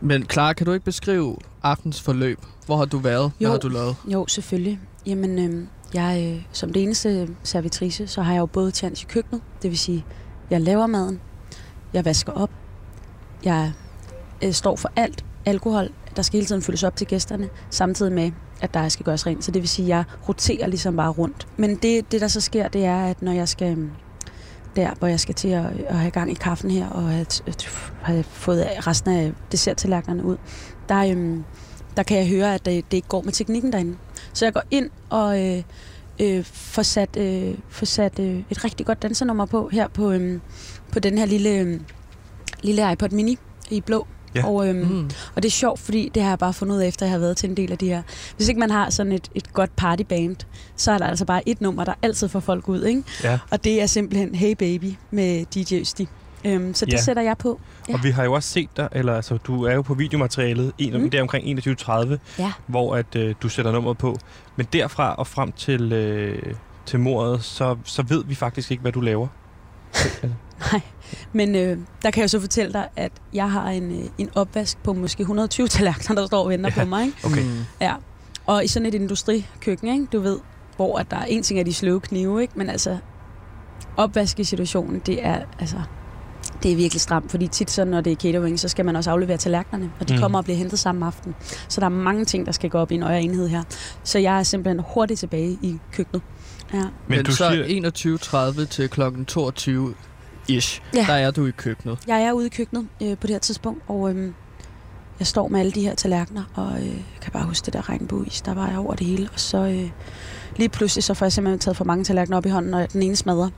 [0.00, 2.38] Men Clara, kan du ikke beskrive aftens forløb?
[2.66, 3.32] Hvor har du været?
[3.38, 3.50] Hvad Jo.
[3.52, 3.96] har du lavet?
[4.06, 4.80] Jo, selvfølgelig.
[5.06, 9.06] Jamen, øh, jeg, øh, som det eneste servitrice, så har jeg jo både tjans i
[9.06, 10.04] køkkenet, det vil sige,
[10.50, 11.20] jeg laver maden,
[11.92, 12.50] jeg vasker op,
[13.44, 13.72] jeg
[14.44, 18.30] øh, står for alt alkohol, der skal hele tiden fyldes op til gæsterne, samtidig med,
[18.60, 19.44] at der skal gøres rent.
[19.44, 21.48] Så det vil sige, at jeg roterer ligesom bare rundt.
[21.56, 23.90] Men det, det der så sker, det er, at når jeg skal mm,
[24.76, 27.42] der, hvor jeg skal til at, at have gang i kaffen her, og at
[28.02, 30.36] have fået resten af desserttallerkenerne ud,
[30.88, 31.44] der, øhm,
[31.96, 33.96] der kan jeg høre, at det, det ikke går med teknikken derinde.
[34.32, 35.62] Så jeg går ind og øh,
[36.20, 40.40] øh, får sat, øh, får sat øh, et rigtig godt dansernummer på her på, øh,
[40.92, 41.80] på den her lille, øh,
[42.62, 43.38] lille iPod mini
[43.70, 44.06] i blå.
[44.34, 44.46] Ja.
[44.46, 45.10] Og, øh, Mm.
[45.34, 47.18] og det er sjovt, fordi det har jeg bare fundet ud af, efter jeg har
[47.18, 48.02] været til en del af de her.
[48.36, 50.36] Hvis ikke man har sådan et, et godt partyband,
[50.76, 52.84] så er der altså bare et nummer, der altid får folk ud.
[52.84, 53.02] Ikke?
[53.24, 53.38] Ja.
[53.50, 56.08] Og det er simpelthen Hey Baby med DJ Østi.
[56.44, 56.98] Øhm, så det Ja.
[57.02, 57.60] sætter jeg på.
[57.88, 57.94] Ja.
[57.94, 60.92] Og vi har jo også set dig, eller altså, du er jo på videomaterialet, en,
[60.94, 61.00] Mm.
[61.00, 61.10] mm.
[61.10, 62.52] det er omkring 21.30, Ja.
[62.66, 64.16] hvor at, øh, du sætter nummeret på.
[64.56, 66.54] Men derfra og frem til, øh,
[66.86, 69.26] til mordet, så, så ved vi faktisk ikke, hvad du laver.
[70.72, 70.80] Nej,
[71.32, 74.82] men øh, der kan jeg så fortælle dig, at jeg har en, øh, en opvask
[74.82, 76.82] på måske 120 tallerkener, der står og venter Ja.
[76.84, 77.04] på mig.
[77.06, 77.16] Ikke?
[77.24, 77.42] Okay.
[77.42, 77.64] Mm.
[77.80, 77.94] Ja.
[78.46, 80.06] Og i sådan et industrikøkken, ikke?
[80.12, 80.38] du ved,
[80.76, 82.52] hvor at der er en ting af de sløve knive, ikke?
[82.56, 82.98] men altså
[83.96, 85.76] opvaskesituationen, det er altså
[86.62, 89.10] det er virkelig stramt, fordi tit så, når det er catering, så skal man også
[89.10, 90.16] aflevere tallerkenerne, og de Mm.
[90.16, 90.22] mm.
[90.22, 91.34] kommer og bliver hentet samme aften.
[91.68, 93.62] Så der er mange ting, der skal gå op i en højere enhed her.
[94.04, 96.22] Så jeg er simpelthen hurtigt tilbage i køkkenet.
[96.72, 96.78] Ja.
[96.80, 99.94] Men, Men du så siger, 21.30 til klokken 22
[100.48, 101.04] ish, Ja.
[101.08, 101.98] der er du i køkkenet.
[102.06, 104.32] Jeg er ude i køkkenet øh, på det her tidspunkt, og øh,
[105.18, 107.88] jeg står med alle de her tallerkener, og øh, jeg kan bare huske det der
[107.88, 109.28] regnbueis, der var jeg over det hele.
[109.34, 109.90] Og så øh,
[110.56, 113.02] lige pludselig, så får jeg simpelthen taget for mange tallerkener op i hånden, og den
[113.02, 113.48] ene smadrer.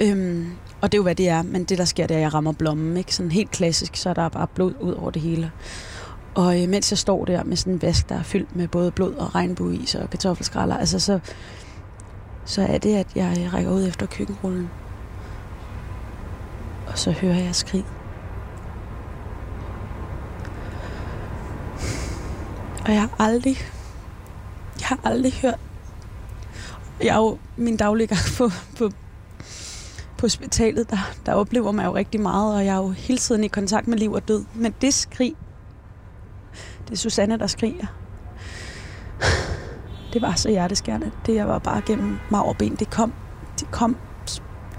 [0.00, 0.46] Øhm,
[0.84, 2.34] og det er jo, hvad det er, men det, der sker, det er, at jeg
[2.34, 2.96] rammer blommen.
[2.96, 3.14] Ikke?
[3.14, 5.52] Sådan helt klassisk, så er der bare blod ud over det hele.
[6.34, 8.90] Og øh, mens jeg står der med sådan en vask, der er fyldt med både
[8.90, 11.18] blod og regnbueis og kartoffelskræller, altså så,
[12.44, 14.70] så er det, at jeg øh, rækker ud efter køkkenrullen.
[16.86, 17.84] Og så hører jeg skrig.
[22.84, 23.56] Og jeg har aldrig,
[24.80, 25.58] jeg har aldrig hørt,
[27.00, 28.90] jeg er jo min daglige gang på, på,
[30.18, 33.44] på hospitalet, der, der oplever man jo rigtig meget, og jeg er jo hele tiden
[33.44, 34.44] i kontakt med liv og død.
[34.54, 35.34] Men det skrig,
[36.84, 37.86] det er Susanne, der skriger.
[40.12, 41.10] Det var så hjerteskærende.
[41.26, 42.74] Det jeg var bare gennem mag og ben.
[42.74, 43.12] Det kom,
[43.60, 43.96] det kom,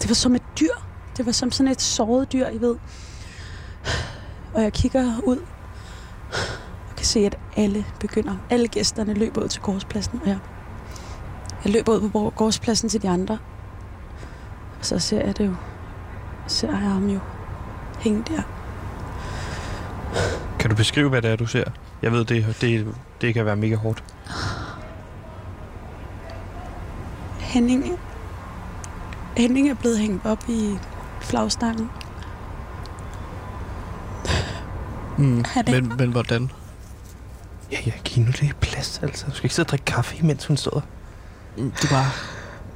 [0.02, 0.74] det var som et dyr.
[1.18, 2.76] Det var som sådan et såret dyr, I ved.
[4.54, 5.38] Og jeg kigger ud
[6.90, 8.36] og kan se, at alle begynder.
[8.50, 10.40] Alle gæsterne løber ud til gårdspladsen, og jeg,
[11.64, 13.38] jeg løber ud på gårdspladsen til de andre.
[14.86, 15.56] Og så ser jeg det jo.
[16.48, 17.20] Ser jeg ham jo
[18.00, 18.42] hænge der.
[20.60, 21.64] kan du beskrive, hvad det er, du ser?
[22.02, 24.04] Jeg ved, det, det, det kan være mega hårdt.
[27.40, 28.00] Henning,
[29.38, 30.78] Henning er blevet hængt op i
[31.22, 31.90] flagstangen.
[35.18, 35.40] Mm.
[35.40, 36.52] Er- Men, men hvordan?
[37.72, 39.26] Ja, ja, giv nu det plads, altså.
[39.26, 40.84] Du skal ikke sidde og drikke kaffe, mens hun står.
[41.58, 42.06] Du bare...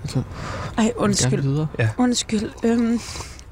[0.04, 0.24] Altså,
[0.80, 1.42] Ej, undskyld.
[1.42, 1.68] videre.
[1.98, 2.50] Undskyld.
[2.64, 3.00] Øhm,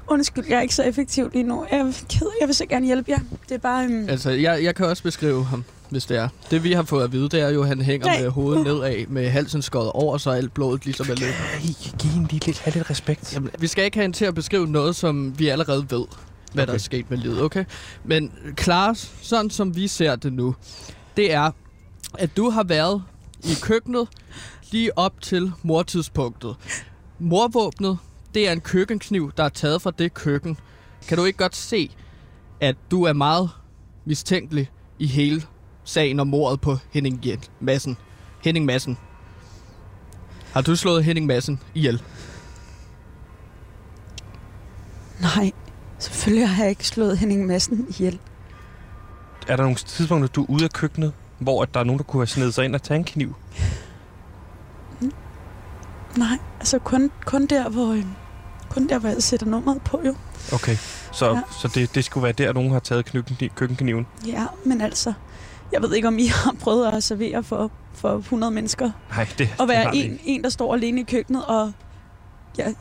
[0.06, 1.66] undskyld, jeg er ikke så effektiv lige nu.
[1.70, 2.26] Jeg er ked.
[2.40, 3.18] Jeg vil så gerne hjælpe jer.
[3.48, 3.84] Det er bare...
[3.84, 6.28] Øhm, Altså, jeg, jeg kan også beskrive ham, hvis det er.
[6.50, 8.20] Det vi har fået at vide, det er jo, at han hænger Nej.
[8.22, 11.34] med hovedet nedad, med halsen skåret over, så alt blodet ligesom er løbet.
[11.34, 13.34] Hey, giv hende lige lidt, have lidt respekt.
[13.34, 16.04] Jamen, vi skal ikke have hende til at beskrive noget, som vi allerede ved,
[16.52, 16.66] hvad okay.
[16.66, 17.64] der er sket med livet, okay?
[18.04, 20.54] Men Klaas, sådan som vi ser det nu,
[21.16, 21.50] det er,
[22.18, 23.02] at du har været
[23.44, 24.08] i køkkenet
[24.70, 26.56] lige op til mortidspunktet.
[27.18, 27.98] Morvåbnet,
[28.34, 30.58] det er en køkkenkniv, der er taget fra det køkken.
[31.08, 31.90] Kan du ikke godt se,
[32.60, 33.50] at du er meget
[34.04, 35.42] mistænkelig i hele
[35.84, 37.24] sagen om mordet på Henning
[37.60, 37.96] Madsen?
[38.44, 38.98] Henning Madsen.
[40.52, 42.02] Har du slået Henning Madsen ihjel?
[45.20, 45.52] nej,
[45.98, 48.18] selvfølgelig har jeg ikke slået Henning Madsen ihjel.
[49.48, 52.04] Er der nogle tidspunkter, du er ude af køkkenet, hvor at der er nogen, der
[52.04, 53.34] kunne have snedet sig ind og tage en kniv?
[56.18, 57.92] Nej, altså kun, kun der, hvor...
[57.92, 58.10] Øhm,
[58.70, 60.14] kun der, hvor jeg sætter nummeret på, jo.
[60.52, 60.76] Okay,
[61.12, 61.40] så, ja.
[61.60, 64.06] Så det, det skulle være der, nogen har taget køkken, køkkenkniven.
[64.26, 65.12] Ja, men altså...
[65.72, 68.90] Jeg ved ikke, om I har prøvet at servere for, for 100 mennesker.
[69.10, 70.22] Nej, det, At det har være vi en, ikke.
[70.26, 71.72] en, der står alene i køkkenet, og...
[72.58, 72.74] Jeg,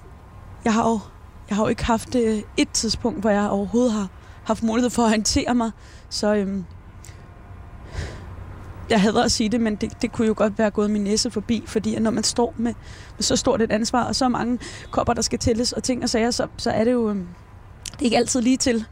[0.65, 0.99] jeg har jo...
[1.49, 4.07] Jeg har jo ikke haft øh, et tidspunkt, hvor jeg overhovedet har
[4.43, 5.71] haft mulighed for at håndtere mig.
[6.09, 6.65] Så øhm,
[8.89, 11.31] jeg hader at sige det, men det, det kunne jo godt være gået min næse
[11.31, 12.73] forbi, fordi når man står med,
[13.17, 14.59] med så stort et ansvar, og så mange
[14.91, 17.27] kopper, der skal tælles, og ting og sager, så, så er det jo øhm,
[17.91, 18.85] det er ikke altid lige til,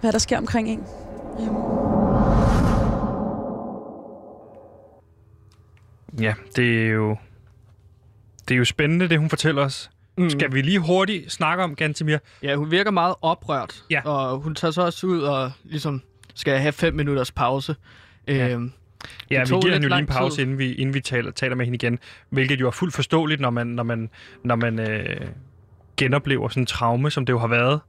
[0.00, 0.80] hvad der sker omkring en.
[6.20, 7.16] Ja, det er jo...
[8.48, 9.90] Det er jo spændende, det hun fortæller os.
[10.18, 10.30] Mm.
[10.30, 12.18] Skal vi lige hurtigt snakke om Gantemir?
[12.42, 13.84] Ja, hun virker meget oprørt.
[13.90, 14.00] Ja.
[14.04, 16.02] Og hun tager så også ud og ligesom
[16.34, 17.76] skal have fem minutters pause.
[18.28, 18.48] Ja.
[18.48, 18.72] Øhm,
[19.30, 20.42] Ja, vi giver hende jo lige en pause, tid.
[20.42, 21.98] inden vi, inden vi taler, taler med hende igen.
[22.30, 24.10] Hvilket jo er fuldt forståeligt, når man, når man,
[24.44, 25.26] når man øh,
[25.96, 27.80] genoplever sådan en traume, som det jo har været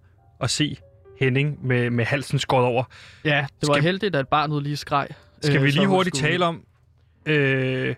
[0.41, 0.77] at se
[1.19, 2.83] Henning med, med halsen skåret over.
[3.25, 5.07] ja, det var Skal- heldigt, at barnet lige skreg.
[5.41, 6.63] Skal øh, vi så lige hurtigt skulle- tale om,
[7.25, 7.95] øh,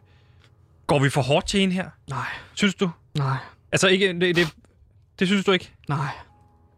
[0.88, 1.90] går vi for hårdt til hende her?
[2.10, 2.90] Nej, Synes du?
[3.18, 3.38] nej,
[3.72, 4.48] Altså, ikke, det, det,
[5.20, 5.72] det synes du ikke?
[5.90, 6.08] nej.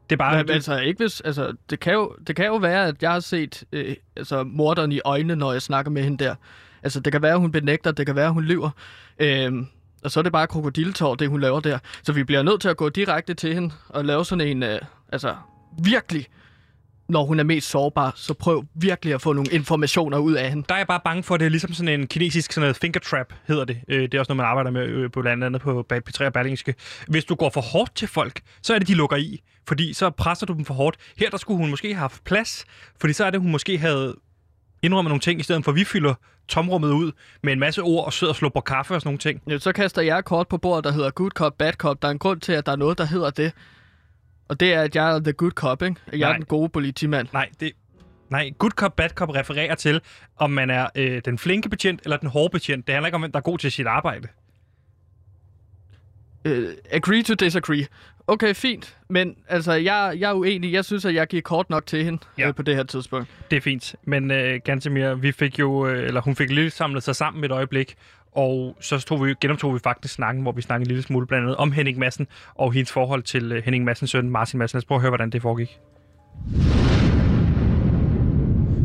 [0.10, 0.44] Det er bare...
[0.44, 3.20] Men, altså, ikke hvis, altså, det, kan jo, det kan jo være, at jeg har
[3.20, 6.36] set øh, altså, morderen i øjnene, når jeg snakker med hende der.
[6.84, 8.70] Altså, det kan være, at hun benægter, det kan være, at hun lyver.
[9.20, 9.68] Øhm,
[10.04, 11.80] og så er det bare krokodiltår, det hun laver der.
[12.04, 14.80] Så vi bliver nødt til at gå direkte til hende og lave sådan en, øh,
[15.12, 15.36] altså
[15.84, 16.28] virkelig,
[17.10, 20.64] når hun er mest sårbar, så prøv virkelig at få nogle informationer ud af hende.
[20.70, 22.76] Der er jeg bare bange for, at det er ligesom sådan en kinesisk sådan noget
[22.76, 23.78] finger trap, hedder det.
[23.88, 26.34] Øh, Det er også noget, man arbejder med øh, på blandt andet på P3 og
[26.34, 26.76] Berlingske.
[27.08, 29.42] Hvis du går for hårdt til folk, så er det, de lukker i.
[29.68, 30.98] Fordi så presser du dem for hårdt.
[31.18, 32.66] Her der skulle hun måske have haft plads,
[33.02, 34.16] fordi så er det, hun måske havde
[34.82, 36.14] indrømmet nogle ting, i stedet for at vi fylder
[36.48, 37.12] tomrummet ud
[37.44, 39.42] med en masse ord og sidder og slupper kaffe og sådan nogle ting.
[39.50, 42.02] Ja, så kaster jeg kort på bordet, der hedder good cop, bad cop.
[42.02, 43.52] Der er en grund til, at der er noget, der hedder det.
[44.50, 45.96] Og det er, at jeg er the good cop, ikke?
[46.12, 46.30] Jeg Nej.
[46.30, 47.28] er den gode politimand.
[47.34, 47.72] Nej, det...
[48.30, 50.02] Nej, good cop, bad cop refererer til,
[50.38, 52.88] om man er øh, den flinke betjent eller den hårde betjent.
[52.88, 54.28] Det handler ikke om, hvem der er god til sit arbejde.
[56.46, 56.52] Uh,
[56.92, 57.88] agree to disagree.
[58.28, 58.98] Okay, fint.
[59.10, 60.74] Men altså, jeg, jeg er uenig.
[60.74, 62.46] Jeg synes, at jeg giver kort nok til hende Ja.
[62.46, 62.52] ja.
[62.52, 63.28] på det her tidspunkt.
[63.52, 63.96] Det er fint.
[64.04, 67.52] Men øh, Gantemir, vi fik jo, øh, eller hun fik lidt samlet sig sammen et
[67.52, 67.96] øjeblik,
[68.32, 71.44] og så tog vi, genoptog vi faktisk snakken, hvor vi snakkede en lille smule blandt
[71.44, 74.76] andet om Henning Madsen og hendes forhold til øh, Henning Madsens søn, Martin Madsen.
[74.76, 75.80] Lad os prøve at høre, hvordan det foregik.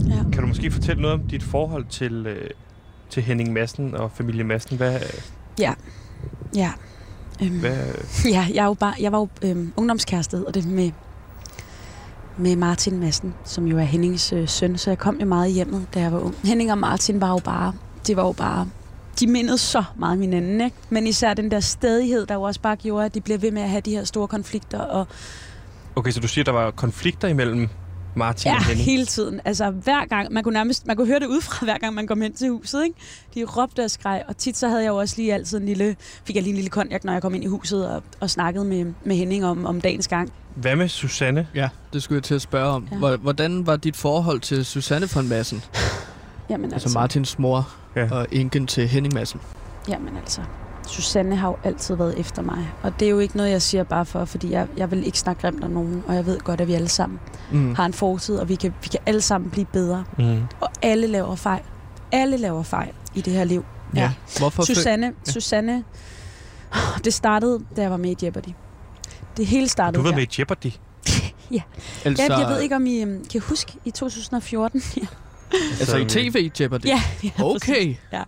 [0.09, 0.31] ja.
[0.33, 2.51] Kan du måske fortælle noget om dit forhold til, øh,
[3.11, 4.77] til Henning Madsen og familie Madsen?
[4.77, 5.01] Hvad,
[6.55, 6.73] Ja.
[7.43, 7.77] Øhm, hvad,
[8.35, 10.91] Ja, jeg, er jo bare, jeg var jo øhm, ungdomskæreste, hedder det, med,
[12.37, 15.53] med Martin Madsen, som jo er Hennings øh, søn, så jeg kom jo meget i
[15.53, 16.35] hjemmet, da jeg var ung.
[16.45, 17.73] Henning og Martin var jo bare,
[18.07, 18.69] det var jo bare,
[19.21, 20.77] de mindede så meget om hinanden, ikke?
[20.91, 23.63] Men især den der stedighed, der jo også bare gjorde, at de blev ved med
[23.63, 25.07] at have de her store konflikter, og
[25.97, 27.69] okay, så du siger, der var konflikter imellem
[28.17, 28.85] Martin ja, og Henning?
[28.85, 29.41] hele tiden.
[29.45, 32.21] Altså hver gang, man kunne nærmest, man kunne høre det udefra, hver gang man kom
[32.21, 32.97] hen til huset, ikke?
[33.35, 35.97] De råbte og skreg, og tit så havde jeg jo også lige altid en lille,
[36.25, 38.65] fik jeg lige en lille konjak, når jeg kom ind i huset og, og snakkede
[38.65, 40.33] med, med Henning om, om dagens gang.
[40.55, 41.47] Hvad med Susanne?
[41.55, 42.89] Ja, det skulle jeg til at spørge om.
[43.03, 43.09] Ja.
[43.09, 43.17] Ja.
[43.17, 45.63] Hvordan var dit forhold til Susanne von Madsen?
[46.51, 48.01] Jamen Altså Martins mor Ja.
[48.05, 48.15] ja.
[48.15, 49.41] og enken til Henning Madsen.
[49.89, 50.41] Jamen altså,
[50.87, 52.69] Susanne har jo altid været efter mig.
[52.83, 55.19] Og det er jo ikke noget, jeg siger bare for, fordi jeg, jeg vil ikke
[55.19, 56.03] snakke grimt om nogen.
[56.07, 57.21] Og jeg ved godt, at vi alle sammen
[57.53, 57.75] Mm.
[57.75, 60.05] har en fortid, og vi kan, vi kan alle sammen blive bedre.
[60.19, 60.43] Mm.
[60.61, 61.63] Og alle laver fejl.
[62.13, 63.65] Alle laver fejl i det her liv.
[63.95, 64.13] Ja.
[64.39, 65.33] Hvorfor fø- Susanne, ja.
[65.33, 65.85] Susanne,
[67.05, 68.49] det startede, da jeg var med i Jeopardy.
[69.37, 70.67] Det hele startede Du var med i Jeopardy.
[72.05, 74.83] altså, Ja, jeg ved ikke, om I øhm, kan huske i 2014.
[75.81, 76.87] Altså i tv, Jeopardy?
[76.87, 77.95] Ja, ja Okay.
[78.13, 78.23] Ja.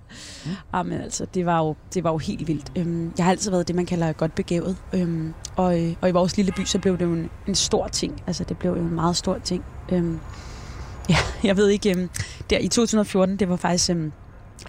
[0.75, 2.73] ja, men altså, det var jo, det var jo helt vildt.
[2.77, 4.77] Øhm, jeg har altid været det, man kalder godt begavet.
[4.93, 7.89] Øhm, og, øh, og i vores lille by, så blev det jo en, en stor
[7.89, 8.23] ting.
[8.27, 9.65] Altså, det blev jo en meget stor ting.
[9.93, 10.19] Øhm,
[11.11, 12.09] ja, jeg ved ikke, øhm,
[12.51, 13.91] der i 2014, det var faktisk...
[13.91, 14.13] Øhm,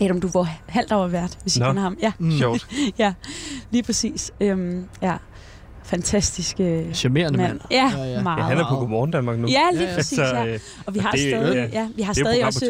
[0.01, 1.65] Adam, du var halvt over vært, hvis I Nå.
[1.65, 1.97] kender ham.
[2.01, 2.31] Ja, Mm.
[2.31, 2.67] Sjovt.
[2.99, 3.13] ja,
[3.71, 4.31] lige præcis.
[4.41, 5.17] Øhm, ja,
[5.87, 7.59] fantastisk øh, Charmerende mand.
[7.71, 8.21] Ja, Ja, ja.
[8.23, 8.37] meget.
[8.37, 8.75] Ja, han er på.
[8.75, 9.47] Godmorgen Danmark nu.
[9.47, 9.95] Ja, lige Ja, ja.
[9.95, 10.45] præcis, Så, ja.
[10.45, 11.79] øh, Og vi har det- stadig, ja.
[11.81, 12.65] ja, vi har det stadig også...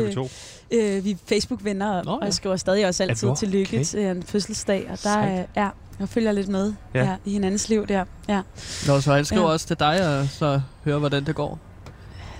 [0.71, 0.75] TV2.
[0.77, 2.25] Øh, vi er Facebook-venner, og, Nå, og ja.
[2.25, 3.35] jeg skriver stadig også altid hvor?
[3.35, 3.83] tillykke Okay.
[3.83, 4.87] til en fødselsdag.
[4.91, 5.67] Og der er, ja,
[5.99, 6.99] jeg følger lidt med Ja.
[6.99, 7.05] ja.
[7.05, 8.05] Ja, i hinandens liv der.
[8.29, 8.41] Ja.
[8.87, 9.47] Nå, så han skriver Ja.
[9.49, 11.59] også til dig, og så hører, hvordan det går.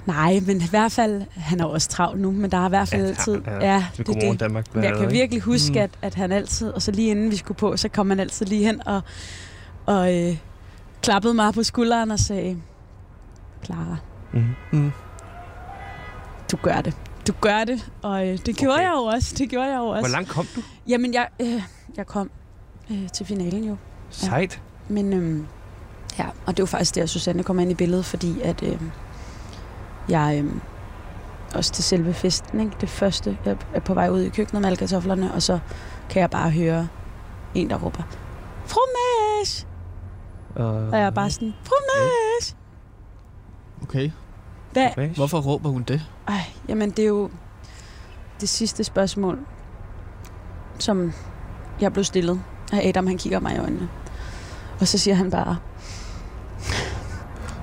[0.06, 2.88] Nej, men i hvert fald, han er også travlt nu, men der er i hvert
[2.90, 3.38] fald Ja, altid...
[3.48, 4.40] ja, Ja, Til det, Godmorgen det.
[4.40, 4.66] Danmark.
[4.76, 5.78] Jeg kan virkelig huske, Mm.
[5.80, 8.46] at, at han altid, og så lige inden vi skulle på, så kom han altid
[8.46, 9.02] lige hen og,
[9.86, 10.38] og øh,
[11.04, 12.62] klappede mig på skulderen og sagde,
[13.66, 13.98] Clara,
[14.34, 14.46] Mm.
[14.72, 14.92] Mm.
[16.52, 16.98] du gør det.
[17.28, 18.84] Du gør det, og øh, det gjorde Okay.
[18.84, 19.36] jeg jo også.
[19.38, 20.02] Det gjorde jeg jo også.
[20.02, 20.62] Hvor langt kom du?
[20.88, 21.62] Jamen, jeg, øh,
[21.98, 22.30] jeg kom
[22.92, 23.76] øh, til finalen jo.
[24.10, 24.62] Sejt.
[24.90, 25.48] Men øhm,
[26.20, 28.92] ja, og det jo faktisk der, Susanne kommer ind i billedet, fordi at øhm,
[30.10, 30.62] jeg øhm,
[31.56, 32.72] også til selve festen, ikke?
[32.82, 35.60] det første, jeg er på vej ud i køkkenet med alle kartoflerne, og så
[36.10, 36.88] kan jeg bare høre
[37.56, 38.04] en, der råber,
[38.66, 39.68] fromage!
[40.60, 42.56] Uh, Og jeg er bare sådan, fromage!
[43.84, 44.12] Okay.
[44.72, 44.90] Hvad?
[44.96, 45.14] Hvorfor?
[45.16, 46.02] Hvorfor råber hun det?
[46.28, 47.30] Ej, jamen det er jo
[48.42, 49.40] det sidste spørgsmål,
[50.80, 51.14] som
[51.82, 52.42] jeg blev stillet
[52.74, 53.08] af Adam.
[53.08, 53.90] Han kigger mig i øjnene.
[54.80, 55.58] Og så siger han bare,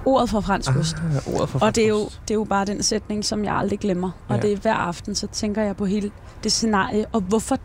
[0.05, 0.97] ordet for fransk ost.
[0.97, 3.55] Ah, ordet for Og det er, jo, det er jo bare den sætning, som jeg
[3.55, 4.11] aldrig glemmer.
[4.29, 4.43] Og Ja.
[4.43, 6.11] det er hver aften, så tænker jeg på hele
[6.45, 7.57] det scenarie, og hvorfor,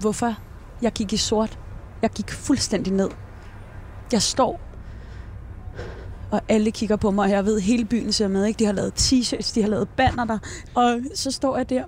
[0.00, 0.34] hvorfor
[0.82, 1.58] jeg gik i sort.
[2.02, 3.10] Jeg gik fuldstændig ned.
[4.12, 4.60] Jeg står,
[6.30, 8.44] og alle kigger på mig, og jeg ved, hele byen ser med.
[8.44, 8.58] Ikke?
[8.58, 10.38] De har lavet t-shirts, de har lavet banner der,
[10.74, 11.84] og så står jeg der,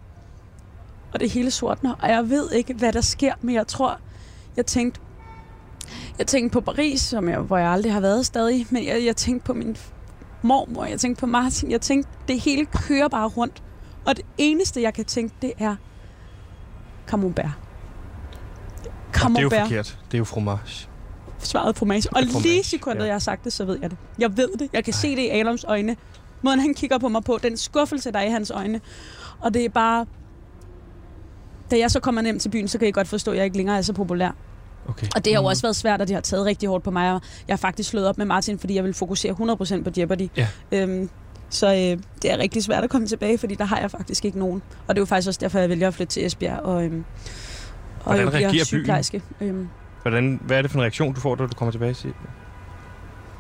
[1.13, 3.99] og det hele sortner, og jeg ved ikke, hvad der sker, men jeg tror,
[4.57, 5.01] jeg tænkte,
[6.19, 9.17] jeg tænkte på Paris, som jeg, hvor jeg aldrig har været stadig, men jeg, jeg
[9.17, 9.77] tænkte på min
[10.43, 13.63] mormor, jeg tænkte på Martin, jeg tænkte, det hele kører bare rundt.
[14.07, 15.77] Og det eneste, jeg kan tænke, det er
[17.07, 17.51] camembert.
[18.83, 19.99] Det er jo Camembert, forkert.
[20.11, 20.89] Det er jo fromage.
[21.43, 22.09] Svaret fromage.
[22.17, 23.07] Og lige sekundet, ja.
[23.07, 23.99] jeg har sagt det, så ved jeg det.
[24.19, 24.69] Jeg ved det.
[24.73, 25.97] Jeg kan se det i Adams øjne.
[26.43, 28.81] Måden, han kigger på mig på, den skuffelse, der er i hans øjne.
[29.41, 30.07] Og det er bare...
[31.71, 33.57] Da jeg så kommer hjem til byen, så kan jeg godt forstå, at jeg ikke
[33.57, 34.31] længere er så populær.
[34.89, 35.07] Okay.
[35.17, 35.47] Og det har jo Mhm.
[35.51, 37.13] også været svært, og det har taget rigtig hårdt på mig.
[37.13, 40.29] Og jeg har faktisk slået op med Martin, fordi jeg vil fokusere 100% på Jeopardy.
[40.37, 40.49] Ja.
[40.73, 41.11] Øhm,
[41.51, 44.39] så øh, det er rigtig svært at komme tilbage, fordi der har jeg faktisk ikke
[44.39, 44.63] nogen.
[44.87, 47.05] Og det er jo faktisk også derfor, jeg vælger at flytte til Esbjerg og, øhm,
[48.05, 49.23] og Hvordan jo bliver sygeplejerske.
[49.41, 49.69] Øhm,
[50.03, 52.15] Hvordan, hvad er det for en reaktion, du får, da du kommer tilbage til?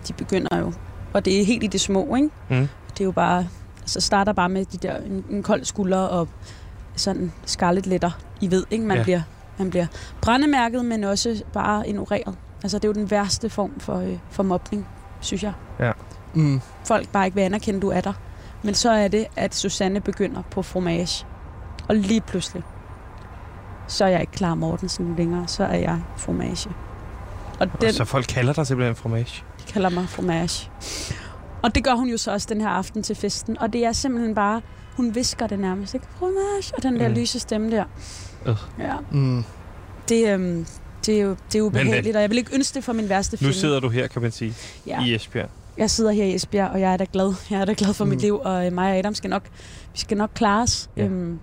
[0.09, 0.73] de begynder jo.
[1.13, 2.31] Og det er helt i det små, ikke?
[2.51, 2.69] Mm.
[2.91, 3.47] Det er jo bare...
[3.81, 6.29] Altså starter bare med de der, en, en kold skulder og
[6.97, 8.11] sådan skarlet letter.
[8.41, 8.85] I ved, ikke?
[8.85, 8.99] Man, Ja.
[9.01, 9.05] ja.
[9.05, 9.21] bliver,
[9.59, 9.87] man bliver
[10.21, 12.35] brændemærket, men også bare ignoreret.
[12.63, 14.87] Altså det er jo den værste form for, øh, for mobning,
[15.21, 15.53] synes jeg.
[16.35, 16.61] Mm.
[16.85, 18.13] folk bare ikke vil anerkende, du er der.
[18.63, 21.27] Men så er det, at Susanne begynder på fromage.
[21.89, 22.63] Og lige pludselig,
[23.93, 25.49] så er jeg ikke klar Mortensen længere.
[25.49, 26.71] Så er jeg fromage.
[27.61, 27.93] Og den Den...
[27.93, 29.43] Så folk kalder dig simpelthen fromage?
[29.73, 30.71] kalder mig fromage.
[31.63, 33.59] Og det gør hun jo så også den her aften til festen.
[33.59, 34.61] Og det er simpelthen bare,
[34.97, 36.07] hun visker det nærmest, ikke?
[36.19, 36.73] Fromage.
[36.77, 37.15] Og den der Mm.
[37.15, 37.85] lyse stemme der.
[38.47, 38.57] Øh.
[38.79, 39.45] Ja, Mm.
[40.09, 40.67] det, øhm,
[41.07, 43.35] det er jo det er ubehageligt, og jeg vil ikke ønske det for min værste
[43.35, 43.55] Nu fjende.
[43.55, 44.55] sidder du her, kan man sige,
[44.87, 45.05] ja.
[45.05, 45.49] i Esbjerg.
[45.79, 47.35] Jeg sidder her i Esbjerg, og jeg er da glad.
[47.51, 48.11] Jeg er da glad for mm.
[48.11, 49.43] Mit liv, og øh, mig og Adam skal nok,
[49.93, 50.91] vi skal nok klare os.
[50.97, 51.03] Ja.
[51.03, 51.09] Ja.
[51.09, 51.39] Øhm,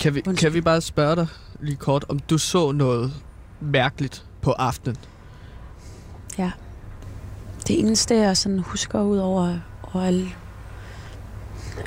[0.00, 0.36] Kan, vi, Undskyld.
[0.36, 1.26] kan vi bare spørge dig
[1.60, 3.12] lige kort, om du så noget
[3.60, 4.96] mærkeligt på aftenen?
[6.38, 6.50] Ja.
[7.68, 10.28] det eneste, jeg sådan husker ud over, over alle,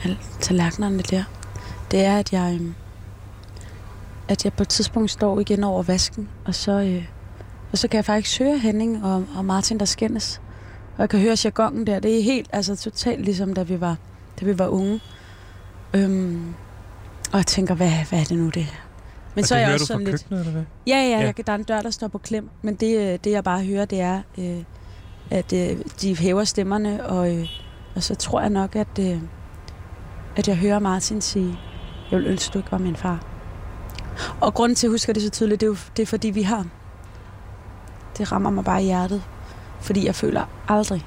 [0.03, 1.23] alle tallerkenerne der,
[1.91, 2.75] det er, at jeg, øhm,
[4.27, 7.05] at jeg på et tidspunkt står igen over vasken, og så, øh,
[7.71, 10.41] og så kan jeg faktisk høre Henning og, og Martin, der skændes.
[10.95, 11.99] Og jeg kan høre jargonen der.
[11.99, 13.95] Det er helt, altså totalt ligesom, da vi var,
[14.39, 14.99] da vi var unge.
[15.93, 16.53] Øhm,
[17.31, 18.90] og jeg tænker, hvad, hvad er det nu, det her?
[19.35, 20.21] Men og så er jeg også sådan lidt...
[20.21, 20.63] køkkenet, eller hvad?
[20.87, 21.19] Ja, ja, Ja.
[21.19, 21.33] ja.
[21.37, 22.49] Jeg, der er en dør, der står på klem.
[22.61, 24.63] Men det, øh, det jeg bare hører, det er, øh,
[25.29, 27.47] at øh, de hæver stemmerne, og, øh,
[27.95, 29.21] og så tror jeg nok, at, øh,
[30.35, 31.59] at jeg hører Martin sige,
[32.11, 33.25] jeg vil ønske, du ikke var min far.
[34.41, 36.29] Og grunden til, at jeg husker det så tydeligt, det er, jo, det er fordi,
[36.29, 36.65] vi har.
[38.17, 39.23] Det rammer mig bare i hjertet.
[39.81, 41.05] Fordi jeg føler aldrig,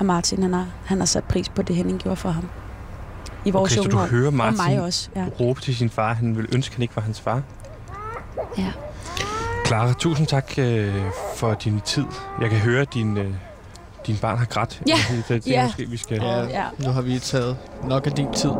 [0.00, 2.48] at Martin han har, han har sat pris på det, Henning gjorde for ham.
[3.44, 5.26] I vores Okay, så unge du hører Og mig Martin også, ja.
[5.40, 7.42] råbe til sin far, han ville ønske, han ikke var hans far.
[8.58, 8.72] Ja.
[9.66, 10.94] Clara, tusind tak øh,
[11.36, 12.04] for din tid.
[12.40, 13.34] Jeg kan høre, at din, øh,
[14.06, 14.82] din barn har grædt.
[14.88, 15.64] Ja, Jeg tænker ja.
[15.64, 16.16] måske, vi skal...
[16.22, 16.42] Ja.
[16.42, 16.64] Ja.
[16.78, 17.56] Nu har vi taget
[17.88, 18.50] nok af din tid.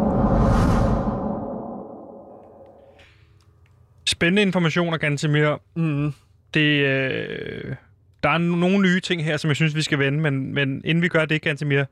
[4.07, 5.61] spændende informationer, Gantemir.
[5.76, 6.12] Mm.
[6.55, 7.74] Det, øh,
[8.22, 11.03] der er nogle nye ting her, som jeg synes, vi skal vende, men, men inden
[11.03, 11.85] vi gør det, Gantemir,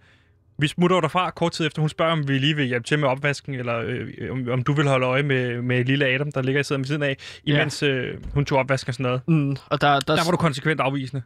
[0.63, 1.81] vi smutter derfra kort tid efter.
[1.83, 4.73] Hun spørger, om vi lige vil hjælpe til med opvasken, eller øh, om, om du
[4.73, 7.83] vil holde øje med, med lille Adam, der ligger i siden ved siden af, imens
[7.83, 9.21] øh, hun tog opvasken og sådan noget.
[9.29, 9.57] Mm.
[9.67, 11.23] Og der, der, Der var du konsekvent afvisende.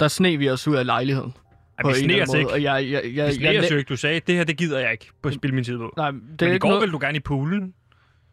[0.00, 1.34] der sne vi os ud af lejligheden.
[1.78, 2.50] Ej, vi sneer os ikke.
[2.50, 3.88] Og jeg, jeg, jeg, Vi sneer os jo ikke.
[3.88, 5.94] Du sagde, det her, det gider jeg ikke på at spille min tid på.
[5.96, 6.80] Nej, det Men er i går noget...
[6.80, 7.74] ville du gerne i poolen.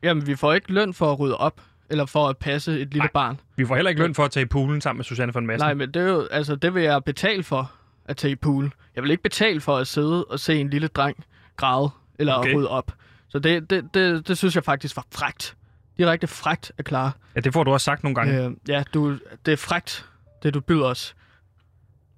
[0.03, 2.97] Jamen, vi får ikke løn for at rydde op, eller for at passe et lille
[2.97, 3.09] Nej.
[3.13, 3.39] barn.
[3.55, 5.65] Vi får heller ikke løn for at tage i poolen sammen med Susanne von Madsen.
[5.65, 7.71] Nej, men det er jo, altså, det vil jeg betale for
[8.05, 8.73] at tage i pool.
[8.95, 11.25] Jeg vil ikke betale for at sidde og se en lille dreng
[11.57, 11.89] græde
[12.19, 12.55] eller Okay.
[12.55, 12.91] rydde op.
[13.29, 15.55] Så det, det, det, det synes jeg faktisk var frægt.
[15.97, 17.11] Direkte frægt at klare.
[17.35, 18.45] Ja, det får du også sagt nogle gange.
[18.45, 20.05] Øh, ja, du, det er frægt,
[20.43, 21.15] det du byder os.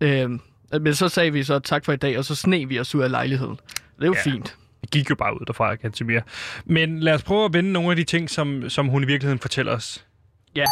[0.01, 0.29] Øh,
[0.81, 3.01] men så sagde vi så tak for i dag, og så sne vi os ud
[3.01, 3.59] af lejligheden.
[3.95, 4.31] Det er jo Ja.
[4.31, 4.57] fint.
[4.81, 6.19] Det gik jo bare ud derfra, Gantemir.
[6.65, 9.39] Men lad os prøve at vende nogle af de ting, som, som hun i virkeligheden
[9.39, 10.05] fortæller os.
[10.55, 10.65] Ja.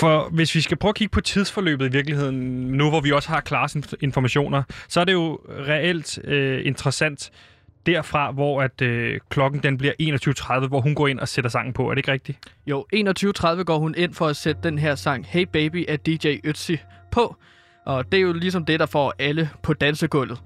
[0.00, 2.36] For hvis vi skal prøve at kigge på tidsforløbet i virkeligheden,
[2.72, 3.68] nu hvor vi også har klare
[4.00, 7.30] informationer, så er det jo reelt øh, interessant
[7.86, 9.92] derfra, hvor at øh, klokken den bliver
[10.62, 11.86] 21.30, hvor hun går ind og sætter sangen på.
[11.86, 12.38] Er det ikke rigtigt?
[12.66, 16.36] Jo, 21.30 går hun ind for at sætte den her sang Hey Baby af DJ
[16.46, 16.76] Ötzi
[17.12, 17.36] på.
[17.86, 20.40] Og det er jo ligesom det, der får alle på dansegulvet.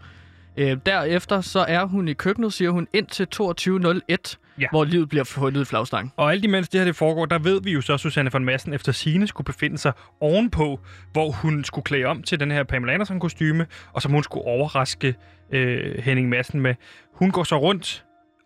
[0.56, 4.66] Øh, derefter så er hun i køkkenet, siger hun, indtil 22.01, Ja.
[4.70, 6.12] hvor livet bliver fundet i flagstangen.
[6.16, 8.44] Og alt imens det her det foregår, der ved vi jo så, at Susanne von
[8.44, 10.80] Madsen efter sine skulle befinde sig ovenpå,
[11.12, 14.44] hvor hun skulle klæde om til den her Pamela Anderson kostyme, og som hun skulle
[14.46, 15.14] overraske
[15.52, 16.74] øh, Henning Madsen med.
[17.14, 18.04] Hun går så rundt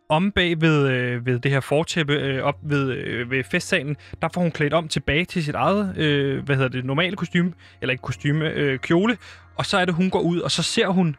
[0.08, 3.96] om bag ved, øh, ved det her fortæppe øh, op ved, øh, ved festsalen.
[4.22, 7.52] Der får hun klædt om tilbage til sit eget, øh, hvad hedder det, normale kostume,
[7.80, 9.16] eller ikke kostume, øh, kjole.
[9.56, 11.16] Og så er det, hun går ud, og så ser hun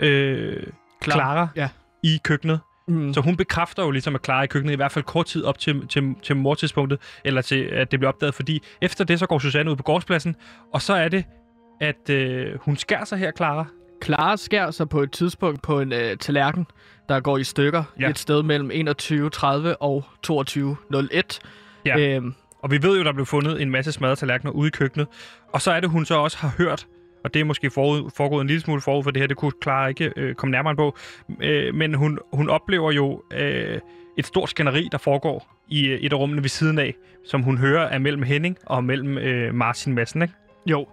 [0.00, 0.62] øh,
[1.04, 1.68] Clara Ja.
[2.02, 2.60] i køkkenet.
[2.88, 3.14] Mm.
[3.14, 5.58] Så hun bekræfter jo ligesom at Clara i køkkenet, i hvert fald kort tid op
[5.58, 9.38] til, til, til mortidspunktet, eller til at det bliver opdaget, fordi efter det, så går
[9.38, 10.36] Susanne ud på gårdspladsen,
[10.72, 11.24] og så er det,
[11.80, 13.64] at øh, hun skærer sig her, Clara.
[14.04, 16.66] Clara skærer sig på et tidspunkt på en øh, tallerken,
[17.08, 18.10] der går i stykker Ja.
[18.10, 19.46] et sted mellem 21.30
[19.80, 21.38] og 22.01.
[21.86, 21.98] Ja.
[21.98, 25.06] Øhm, Og vi ved jo, der blev fundet en masse smadrede tallerkener ude i køkkenet,
[25.52, 26.86] og så er det, hun så også har hørt,
[27.26, 29.52] og det er måske forud, foregået en lille smule forud for det her, det kunne
[29.62, 30.96] Clara ikke øh, komme nærmere på,
[31.42, 33.80] øh, men hun, hun oplever jo øh,
[34.18, 37.58] et stort skænderi, der foregår i øh, et af rummene ved siden af, som hun
[37.58, 40.34] hører er mellem Henning og mellem øh, Martin Madsen, ikke?
[40.66, 40.88] Jo.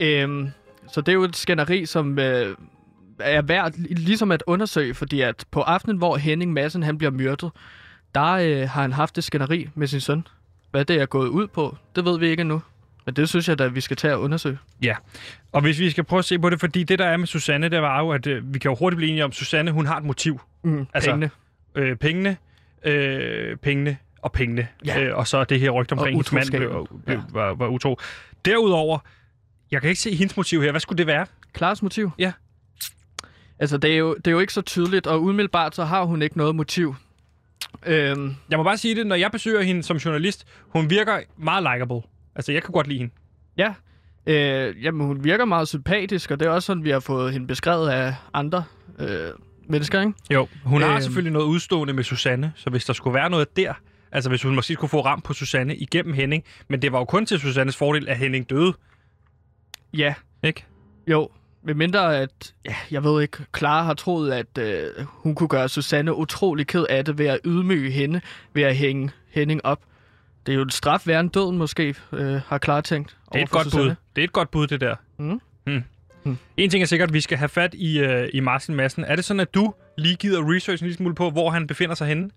[0.00, 0.48] Øhm,
[0.88, 2.56] så det er jo et skænderi, som øh,
[3.20, 7.50] er værd ligesom at undersøge, fordi at på aftenen, hvor Henning Madsen han bliver myrdet,
[8.14, 10.26] der øh, har han haft et skænderi med sin søn.
[10.70, 12.60] Hvad det er gået ud på, det ved vi ikke endnu.
[13.08, 14.58] Men det synes jeg da, vi skal tage og undersøge.
[15.52, 17.68] Og hvis vi skal prøve at se på det, fordi det der er med Susanne,
[17.68, 19.86] det var jo, at øh, vi kan jo hurtigt blive enige om, at Susanne, hun
[19.86, 20.40] har et motiv.
[20.64, 21.30] Mm, Altså, pengene.
[21.74, 22.36] Øh, pengene,
[22.84, 24.68] øh, pengene og pengene.
[24.86, 25.00] Ja.
[25.02, 27.22] Øh, og så det her rygte omkring, hendes mand blev, blev, Ja.
[27.32, 27.98] var, var utro.
[28.44, 28.98] Derudover,
[29.70, 30.70] jeg kan ikke se hendes motiv her.
[30.70, 31.26] Hvad skulle det være?
[31.52, 32.10] Klares motiv?
[32.18, 32.32] Ja.
[33.58, 36.22] Altså, det er, jo, det er jo ikke så tydeligt, og umiddelbart så har hun
[36.22, 36.94] ikke noget motiv.
[37.86, 41.62] Øhm, Jeg må bare sige det, når jeg besøger hende som journalist, hun virker meget
[41.62, 42.00] likable.
[42.38, 43.12] Altså, jeg kan godt lide hende.
[43.56, 43.74] ja,
[44.26, 47.46] øh, jamen, hun virker meget sympatisk, og det er også sådan, vi har fået hende
[47.46, 48.64] beskrevet af andre
[48.98, 49.30] øh,
[49.68, 50.12] mennesker, ikke?
[50.30, 51.00] Jo, hun har Øhm.
[51.02, 53.72] selvfølgelig noget udstående med Susanne, så hvis der skulle være noget der,
[54.12, 57.04] altså hvis hun måske skulle få ram på Susanne igennem Henning, men det var jo
[57.04, 58.72] kun til Susannes fordel, at Henning døde,
[59.94, 60.64] Ja, ikke?
[61.06, 61.28] Jo,
[61.62, 65.68] med mindre at, ja, jeg ved ikke, Clara har troet, at øh, hun kunne gøre
[65.68, 68.20] Susanne utrolig ked af det ved at ydmyge hende,
[68.54, 69.80] ved at hænge Henning op.
[70.48, 73.16] Det er jo et straf værre end døden måske, øh, har Clara tænkt.
[73.32, 73.84] Det er et godt Susanne.
[73.84, 73.94] bud.
[74.16, 74.94] Det er et godt bud, det der.
[75.18, 75.40] Mm.
[75.64, 75.84] Hmm.
[76.24, 76.38] Mm.
[76.56, 79.04] En ting er sikkert, vi skal have fat i, uh, i Martin Madsen.
[79.04, 81.94] Er det sådan, at du lige gider research en lille smule på, hvor han befinder
[81.94, 82.30] sig henne?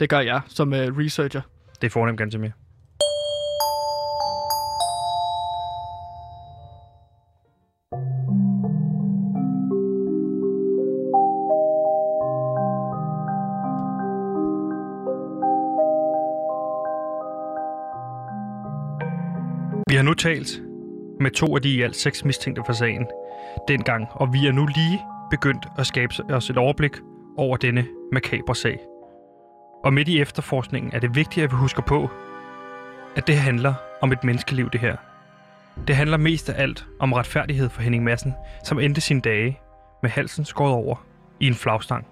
[0.00, 1.40] Det gør jeg som øh, researcher.
[1.80, 2.38] Det er fornemt ganske
[20.18, 20.62] talt
[21.20, 23.06] med to af de i alt seks mistænkte for sagen
[23.68, 25.00] dengang, og vi er nu lige
[25.30, 26.92] begyndt at skabe os et overblik
[27.36, 28.78] over denne makabre sag.
[29.84, 32.10] Og midt i efterforskningen er det vigtigt, at vi husker på,
[33.16, 34.96] at det handler om et menneskeliv, det her.
[35.88, 39.60] Det handler mest af alt om retfærdighed for Henning Madsen, som endte sine dage
[40.02, 41.06] med halsen skåret over
[41.40, 42.06] i en flagstang.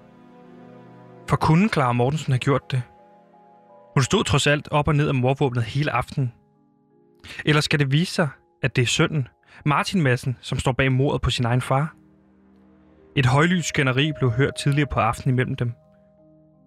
[1.29, 2.83] For kunne Clara Mortensen have gjort det?
[3.95, 6.33] Hun stod trods alt op og ned af morvåbnet hele aftenen.
[7.45, 8.29] Eller skal det vise sig,
[8.63, 9.29] at det er sønnen,
[9.67, 11.95] Martin Madsen, som står bag mordet på sin egen far?
[13.17, 15.73] Et højlyst skænderi blev hørt tidligere på aftenen imellem dem.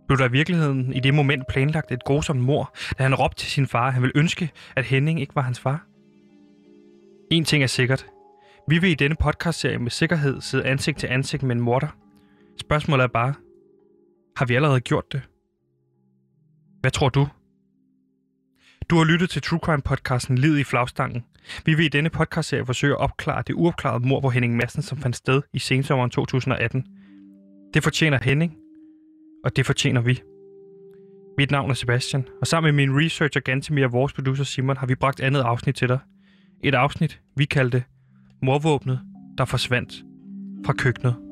[0.07, 3.51] Blev der i virkeligheden i det moment planlagt et grusomt mor, da han råbte til
[3.51, 5.85] sin far, at han ville ønske, at Henning ikke var hans far?
[7.31, 8.05] En ting er sikkert.
[8.67, 11.87] Vi vil i denne podcastserie med sikkerhed sidde ansigt til ansigt med en morder.
[12.61, 13.33] Spørgsmålet er bare,
[14.37, 15.21] har vi allerede gjort det?
[16.81, 17.27] Hvad tror du?
[18.89, 21.23] Du har lyttet til True Crime podcasten Lid i flagstangen.
[21.65, 24.97] Vi vil i denne podcastserie forsøge at opklare det uopklarede mord på Henning Madsen, som
[24.97, 26.85] fandt sted i sensommeren 2018.
[27.73, 28.55] Det fortjener Henning,
[29.43, 30.21] og det fortjener vi.
[31.37, 34.87] Mit navn er Sebastian, og sammen med min researcher Gantemir og vores producer Simon har
[34.87, 35.99] vi bragt andet afsnit til dig.
[36.63, 37.83] Et afsnit, vi kaldte
[38.41, 38.99] Morvåbnet,
[39.37, 39.93] der forsvandt
[40.65, 41.28] fra køkkenet.